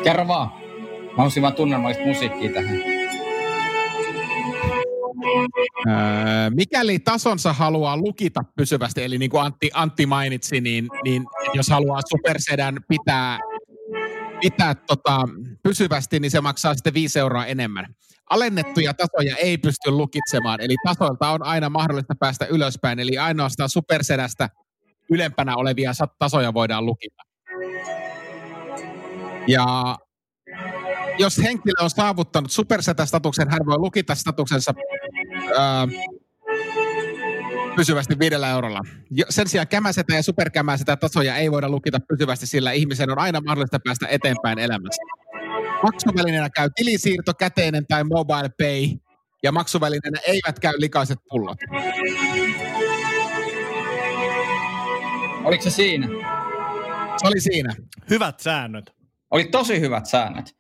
Kerro 0.04 0.28
vaan. 0.28 0.50
Mä 1.10 1.16
haluaisin 1.16 1.42
vaan 1.42 1.54
tunnelmallista 1.54 2.04
musiikkia 2.04 2.52
tähän. 2.52 2.76
Öö, 5.86 6.50
mikäli 6.50 6.98
tasonsa 6.98 7.52
haluaa 7.52 7.96
lukita 7.96 8.44
pysyvästi, 8.56 9.02
eli 9.02 9.18
niin 9.18 9.30
kuin 9.30 9.42
Antti, 9.42 9.70
Antti 9.74 10.06
mainitsi, 10.06 10.60
niin, 10.60 10.88
niin 11.04 11.24
jos 11.54 11.68
haluaa 11.68 12.00
supersedän 12.08 12.76
pitää, 12.88 13.38
pitää 14.40 14.74
tota, 14.74 15.28
pysyvästi, 15.62 16.20
niin 16.20 16.30
se 16.30 16.40
maksaa 16.40 16.74
sitten 16.74 16.94
5 16.94 17.18
euroa 17.18 17.46
enemmän. 17.46 17.86
Alennettuja 18.30 18.94
tasoja 18.94 19.36
ei 19.36 19.58
pysty 19.58 19.90
lukitsemaan, 19.90 20.60
eli 20.60 20.74
tasoilta 20.86 21.30
on 21.30 21.42
aina 21.42 21.70
mahdollista 21.70 22.14
päästä 22.20 22.46
ylöspäin, 22.46 22.98
eli 22.98 23.18
ainoastaan 23.18 23.70
supersedästä 23.70 24.48
ylempänä 25.10 25.56
olevia 25.56 25.92
tasoja 26.18 26.54
voidaan 26.54 26.86
lukita. 26.86 27.22
Ja 29.46 29.96
jos 31.18 31.38
henkilö 31.38 31.74
on 31.80 31.90
saavuttanut 31.90 32.50
supersetä-statuksen, 32.50 33.50
hän 33.50 33.66
voi 33.66 33.78
lukita 33.78 34.14
statuksensa 34.14 34.74
pysyvästi 37.80 38.18
viidellä 38.18 38.50
eurolla. 38.50 38.80
Sen 39.28 39.48
sijaan 39.48 39.68
kämäsetä 39.68 40.14
ja 40.14 40.22
superkämäsetä 40.22 40.96
tasoja 40.96 41.36
ei 41.36 41.50
voida 41.50 41.68
lukita 41.68 41.98
pysyvästi, 42.08 42.46
sillä 42.46 42.72
ihmisen 42.72 43.10
on 43.10 43.18
aina 43.18 43.40
mahdollista 43.40 43.80
päästä 43.84 44.06
eteenpäin 44.08 44.58
elämässä. 44.58 45.02
Maksuvälineenä 45.82 46.50
käy 46.50 46.68
tilisiirto, 46.76 47.34
käteinen 47.34 47.86
tai 47.86 48.04
mobile 48.04 48.50
pay, 48.58 48.98
ja 49.42 49.52
maksuvälineenä 49.52 50.18
eivät 50.26 50.58
käy 50.60 50.72
likaiset 50.76 51.18
pullot. 51.28 51.58
Oliko 55.44 55.62
se 55.62 55.70
siinä? 55.70 56.06
Se 57.16 57.26
oli 57.26 57.40
siinä. 57.40 57.74
Hyvät 58.10 58.40
säännöt. 58.40 58.90
Oli 59.30 59.44
tosi 59.44 59.80
hyvät 59.80 60.06
säännöt. 60.06 60.56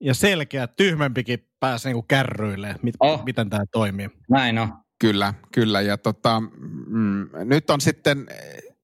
Ja 0.00 0.14
selkeä, 0.14 0.66
tyhmempikin 0.66 1.48
pääsi 1.60 1.88
niinku 1.88 2.02
kärryille, 2.08 2.76
mit, 2.82 2.94
Oh. 3.00 3.24
miten 3.24 3.50
tämä 3.50 3.64
toimii. 3.72 4.08
Näin 4.30 4.58
on. 4.58 4.85
Kyllä, 4.98 5.34
kyllä. 5.52 5.80
Ja 5.80 5.98
tota, 5.98 6.40
mm, 6.40 7.28
nyt 7.44 7.70
on 7.70 7.80
sitten 7.80 8.26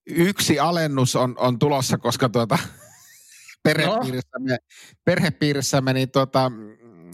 yksi 0.06 0.58
alennus 0.58 1.16
on, 1.16 1.34
on 1.38 1.58
tulossa, 1.58 1.98
koska 1.98 2.28
tuota, 2.28 2.58
perhepiirissämme, 3.64 4.56
perhepiirissämme 5.04 5.92
niin 5.92 6.10
tuota, 6.10 6.52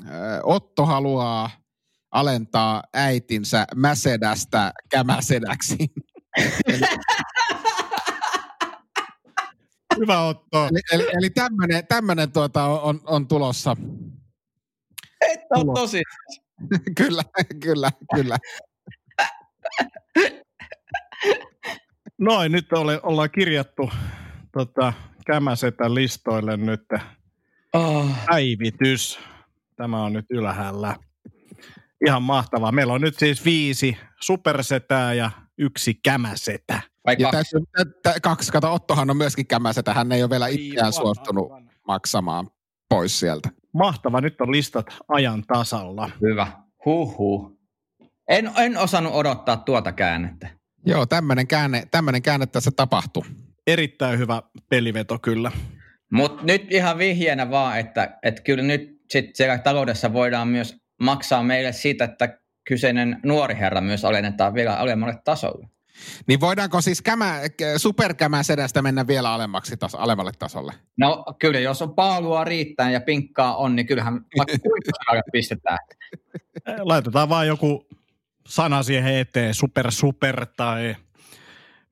ö, 0.08 0.40
Otto 0.42 0.86
haluaa 0.86 1.50
alentaa 2.10 2.82
äitinsä 2.94 3.66
mäsedästä 3.76 4.72
kämäsedäksi. 4.90 5.76
Hyvä 9.98 10.22
Otto. 10.22 10.68
eli 10.70 10.80
eli, 10.92 11.10
eli 11.12 11.30
tämmöinen, 11.30 11.86
tämmöinen 11.86 12.32
tuota 12.32 12.64
on, 12.64 13.00
on 13.06 13.28
tulossa. 13.28 13.76
Et 15.20 15.40
on 15.50 15.74
tosi. 15.74 16.02
kyllä, 16.98 17.22
kyllä, 17.60 17.90
kyllä. 18.14 18.38
Noin, 22.18 22.52
nyt 22.52 22.72
ole, 22.72 23.00
ollaan 23.02 23.30
kirjattu 23.30 23.90
tota, 24.52 24.92
kämäsetä 25.26 25.94
listoille 25.94 26.56
nyt 26.56 26.82
Oh. 27.74 28.06
päivitys. 28.26 29.18
Tämä 29.76 30.04
on 30.04 30.12
nyt 30.12 30.26
ylhäällä. 30.30 30.96
Ihan 32.06 32.22
mahtavaa. 32.22 32.72
Meillä 32.72 32.92
on 32.92 33.00
nyt 33.00 33.16
siis 33.18 33.44
viisi 33.44 33.96
supersetää 34.20 35.14
ja 35.14 35.30
yksi 35.58 35.94
kämäsetä. 35.94 36.80
Vai 37.06 37.16
Ja 37.18 37.30
kaksi? 37.30 37.56
täytyy, 37.74 37.92
tä, 38.02 38.10
tä, 38.12 38.20
kaksi, 38.20 38.52
kato 38.52 38.74
Ottohan 38.74 39.10
on 39.10 39.16
myöskin 39.16 39.46
kämäsetä, 39.46 39.94
hän 39.94 40.12
ei 40.12 40.22
ole 40.22 40.30
vielä 40.30 40.46
itseään 40.48 40.78
Aivan, 40.86 40.92
suostunut 40.92 41.52
aivan. 41.52 41.70
maksamaan 41.88 42.50
pois 42.88 43.20
sieltä. 43.20 43.48
Mahtava, 43.72 44.20
nyt 44.20 44.40
on 44.40 44.50
listat 44.52 44.86
ajan 45.08 45.42
tasalla. 45.42 46.10
Hyvä. 46.22 46.46
Huhhuh. 46.84 47.57
En, 48.28 48.50
en 48.56 48.76
osannut 48.76 49.14
odottaa 49.14 49.56
tuota 49.56 49.92
käännettä. 49.92 50.48
Joo, 50.86 51.06
tämmöinen 51.06 51.46
käänne, 51.46 51.82
tämmöinen 51.90 52.22
käänne 52.22 52.46
tässä 52.46 52.70
tapahtui. 52.70 53.22
Erittäin 53.66 54.18
hyvä 54.18 54.42
peliveto 54.68 55.18
kyllä. 55.18 55.52
Mutta 56.12 56.44
nyt 56.44 56.72
ihan 56.72 56.98
vihjeenä 56.98 57.50
vaan, 57.50 57.78
että, 57.78 58.18
että 58.22 58.42
kyllä 58.42 58.64
nyt 58.64 58.98
sit 59.10 59.36
siellä 59.36 59.58
taloudessa 59.58 60.12
voidaan 60.12 60.48
myös 60.48 60.76
maksaa 61.00 61.42
meille 61.42 61.72
siitä, 61.72 62.04
että 62.04 62.38
kyseinen 62.68 63.20
nuori 63.24 63.54
herra 63.54 63.80
myös 63.80 64.04
alennetaan 64.04 64.54
vielä 64.54 64.74
alemmalle 64.74 65.18
tasolle. 65.24 65.68
Niin 66.26 66.40
voidaanko 66.40 66.80
siis 66.80 67.02
kämä, 67.02 67.40
superkämäsedästä 67.76 68.82
mennä 68.82 69.06
vielä 69.06 69.32
alemmaksi 69.32 69.76
tas, 69.76 69.94
alemmalle 69.94 70.32
tasolle? 70.38 70.72
No 70.96 71.24
kyllä, 71.38 71.58
jos 71.58 71.82
on 71.82 71.94
paalua 71.94 72.44
riittää 72.44 72.90
ja 72.90 73.00
pinkkaa 73.00 73.56
on, 73.56 73.76
niin 73.76 73.86
kyllähän 73.86 74.14
vaikka 74.38 74.58
kuinka 74.68 74.90
paljon 75.06 75.22
pistetään. 75.32 75.78
Laitetaan 76.78 77.28
vaan 77.28 77.46
joku 77.46 77.87
sana 78.48 78.82
siihen 78.82 79.16
eteen, 79.16 79.54
super 79.54 79.90
super 79.90 80.46
tai 80.56 80.96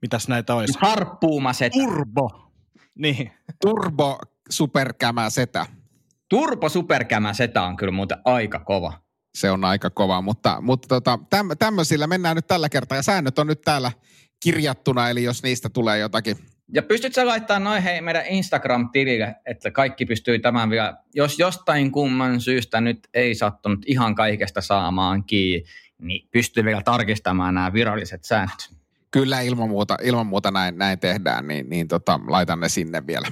mitäs 0.03 0.29
näitä 0.29 0.55
olisi? 0.55 0.79
Harppuumaset. 0.81 1.73
Turbo. 1.73 2.53
Niin. 2.95 3.31
Turbo 3.61 4.19
superkämäsetä. 4.51 5.67
Turpo 6.29 6.69
superkämä 6.69 7.33
seta 7.33 7.63
on 7.63 7.77
kyllä 7.77 7.93
muuten 7.93 8.19
aika 8.25 8.59
kova. 8.59 8.93
Se 9.35 9.51
on 9.51 9.65
aika 9.65 9.91
kova, 9.91 10.21
mutta, 10.21 10.61
mutta 10.61 10.89
tota, 10.89 11.19
täm, 11.31 11.49
tämmöisillä 11.59 12.07
mennään 12.07 12.37
nyt 12.37 12.47
tällä 12.47 12.69
kertaa. 12.69 12.99
Ja 12.99 13.03
säännöt 13.03 13.39
on 13.39 13.47
nyt 13.47 13.61
täällä 13.61 13.93
kirjattuna, 14.43 15.11
eli 15.11 15.23
jos 15.23 15.43
niistä 15.43 15.69
tulee 15.69 15.99
jotakin. 15.99 16.37
Ja 16.73 16.83
pystytkö 16.83 17.15
sä 17.15 17.27
laittamaan 17.27 17.65
noin 17.65 17.83
hei 17.83 18.01
meidän 18.01 18.27
Instagram-tilille, 18.27 19.35
että 19.47 19.71
kaikki 19.71 20.07
pystyy 20.07 20.39
tämän 20.39 20.71
vielä, 20.71 20.97
jos 21.15 21.39
jostain 21.39 21.93
kumman 21.93 22.41
syystä 22.41 22.81
nyt 22.81 23.09
ei 23.15 23.35
sattunut 23.35 23.81
ihan 23.87 24.15
kaikesta 24.15 24.61
saamaan 24.61 25.25
kiinni, 25.25 25.69
niin 25.99 26.29
pystyy 26.33 26.65
vielä 26.65 26.83
tarkistamaan 26.83 27.55
nämä 27.55 27.73
viralliset 27.73 28.25
säännöt. 28.25 28.77
Kyllä 29.11 29.41
ilman 29.41 29.69
muuta, 29.69 29.97
ilman 30.03 30.27
muuta 30.27 30.51
näin, 30.51 30.79
näin 30.79 30.99
tehdään, 30.99 31.49
niin, 31.49 31.69
niin 31.69 31.89
tota, 31.89 32.21
laitan 32.27 32.61
ne 32.61 32.69
sinne 32.69 33.07
vielä. 33.07 33.29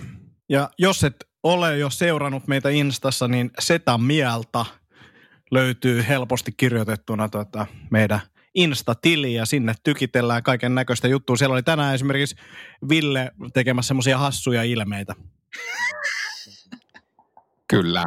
Ja 0.48 0.70
jos 0.78 1.04
et 1.04 1.24
ole 1.42 1.78
jo 1.78 1.90
seurannut 1.90 2.46
meitä 2.46 2.68
Instassa, 2.68 3.28
niin 3.28 3.50
Seta 3.58 3.98
Mieltä 3.98 4.64
löytyy 5.50 6.04
helposti 6.08 6.52
kirjoitettuna 6.56 7.28
tota 7.28 7.66
meidän 7.90 8.20
Insta-tili 8.54 9.34
ja 9.34 9.46
sinne 9.46 9.74
tykitellään 9.84 10.42
kaiken 10.42 10.74
näköistä 10.74 11.08
juttua. 11.08 11.36
Siellä 11.36 11.52
oli 11.52 11.62
tänään 11.62 11.94
esimerkiksi 11.94 12.36
Ville 12.88 13.30
tekemässä 13.54 13.88
semmoisia 13.88 14.18
hassuja 14.18 14.62
ilmeitä. 14.62 15.14
Kyllä. 17.68 18.04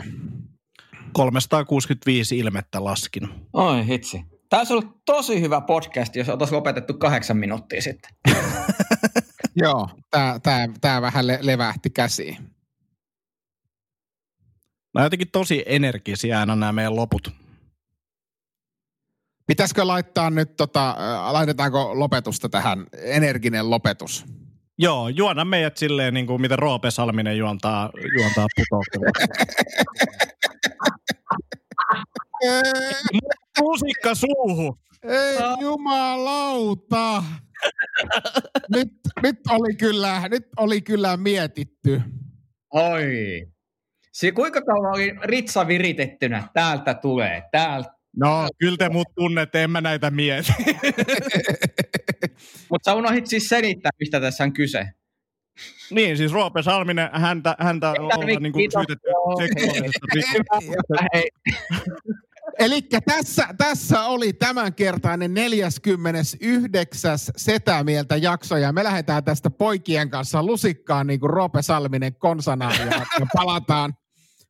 365 1.13 2.37
ilmettä 2.37 2.83
laskin. 2.83 3.29
Oi 3.53 3.87
hitsi. 3.87 4.36
Tämä 4.49 4.59
olisi 4.59 4.73
ollut 4.73 5.05
tosi 5.05 5.41
hyvä 5.41 5.61
podcast, 5.61 6.15
jos 6.15 6.29
oltaisiin 6.29 6.55
lopetettu 6.55 6.93
kahdeksan 6.93 7.37
minuuttia 7.37 7.81
sitten. 7.81 8.11
Joo, 9.61 9.89
tämä 10.11 10.39
tää, 10.43 10.67
tää 10.81 11.01
vähän 11.01 11.27
le, 11.27 11.39
levähti 11.41 11.89
käsiin. 11.89 12.35
Nämä 14.93 15.03
on 15.03 15.03
jotenkin 15.03 15.31
tosi 15.31 15.63
energisiä 15.65 16.39
aina 16.39 16.55
nämä 16.55 16.71
meidän 16.73 16.95
loput. 16.95 17.31
Pitäisikö 19.47 19.87
laittaa 19.87 20.29
nyt, 20.29 20.55
tota, 20.55 20.89
äh, 20.89 21.31
laitetaanko 21.31 21.99
lopetusta 21.99 22.49
tähän, 22.49 22.87
energinen 22.93 23.69
lopetus? 23.69 24.25
Joo, 24.79 25.09
juona 25.09 25.45
meidät 25.45 25.77
silleen, 25.77 26.13
niin 26.13 26.27
kuin 26.27 26.41
miten 26.41 26.59
Roope 26.59 26.91
Salminen 26.91 27.37
juontaa, 27.37 27.89
juontaa 28.17 28.47
putouksia. 28.57 28.99
Lusikka 33.61 34.15
suuhu. 34.15 34.79
Ei 35.03 35.37
jumalauta. 35.61 37.23
nyt, 38.75 38.93
nyt, 39.23 39.35
oli 39.49 39.75
kyllä, 39.75 40.21
nyt 40.29 40.47
oli 40.57 40.81
kyllä 40.81 41.17
mietitty. 41.17 42.01
Oi. 42.73 43.47
Se 44.11 44.31
kuinka 44.31 44.61
kauan 44.61 44.95
oli 44.95 45.15
ritsa 45.23 45.67
viritettynä? 45.67 46.47
Täältä 46.53 46.93
tulee, 46.93 47.43
täältä. 47.51 47.97
No, 48.17 48.47
kyllä 48.57 48.77
te 48.77 48.89
mut 48.89 49.07
tunnette, 49.15 49.63
en 49.63 49.71
mä 49.71 49.81
näitä 49.81 50.11
mieti. 50.11 50.53
Mutta 52.69 52.91
sä 52.91 52.95
unohdit 52.95 53.27
siis 53.27 53.49
selittää, 53.49 53.91
mistä 53.99 54.19
tässä 54.19 54.43
on 54.43 54.53
kyse. 54.53 54.85
niin, 55.91 56.17
siis 56.17 56.33
Roope 56.33 56.63
Salminen, 56.63 57.09
häntä, 57.13 57.55
häntä 57.59 57.91
ollaan 57.91 58.19
niin 58.43 58.53
syytetty 58.53 59.09
seksuaalisesta 59.37 60.05
Eli 62.59 62.81
tässä, 63.05 63.47
tässä 63.57 64.03
oli 64.03 64.33
tämänkertainen 64.33 65.33
49. 65.33 67.17
Setämieltä 67.37 68.15
jakso 68.17 68.57
ja 68.57 68.71
me 68.71 68.83
lähdetään 68.83 69.23
tästä 69.23 69.49
poikien 69.49 70.09
kanssa 70.09 70.43
lusikkaan 70.43 71.07
niin 71.07 71.19
kuin 71.19 71.29
Roope 71.29 71.61
Salminen 71.61 72.15
konsana 72.15 72.71
ja, 72.75 72.85
ja 73.19 73.25
palataan, 73.33 73.93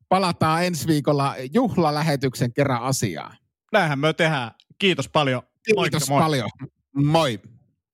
palataan 0.08 0.64
ensi 0.64 0.86
viikolla 0.86 1.34
juhlalähetyksen 1.52 2.52
kerran 2.52 2.82
asiaan. 2.82 3.36
Näinhän 3.72 3.98
me 3.98 4.12
tehdään. 4.12 4.50
Kiitos 4.78 5.08
paljon. 5.08 5.42
Moikka, 5.76 5.82
Kiitos 5.90 6.08
moi. 6.08 6.20
paljon. 6.22 6.48
Moi. 6.94 7.40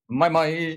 moi 0.09 0.31
moi. 0.31 0.77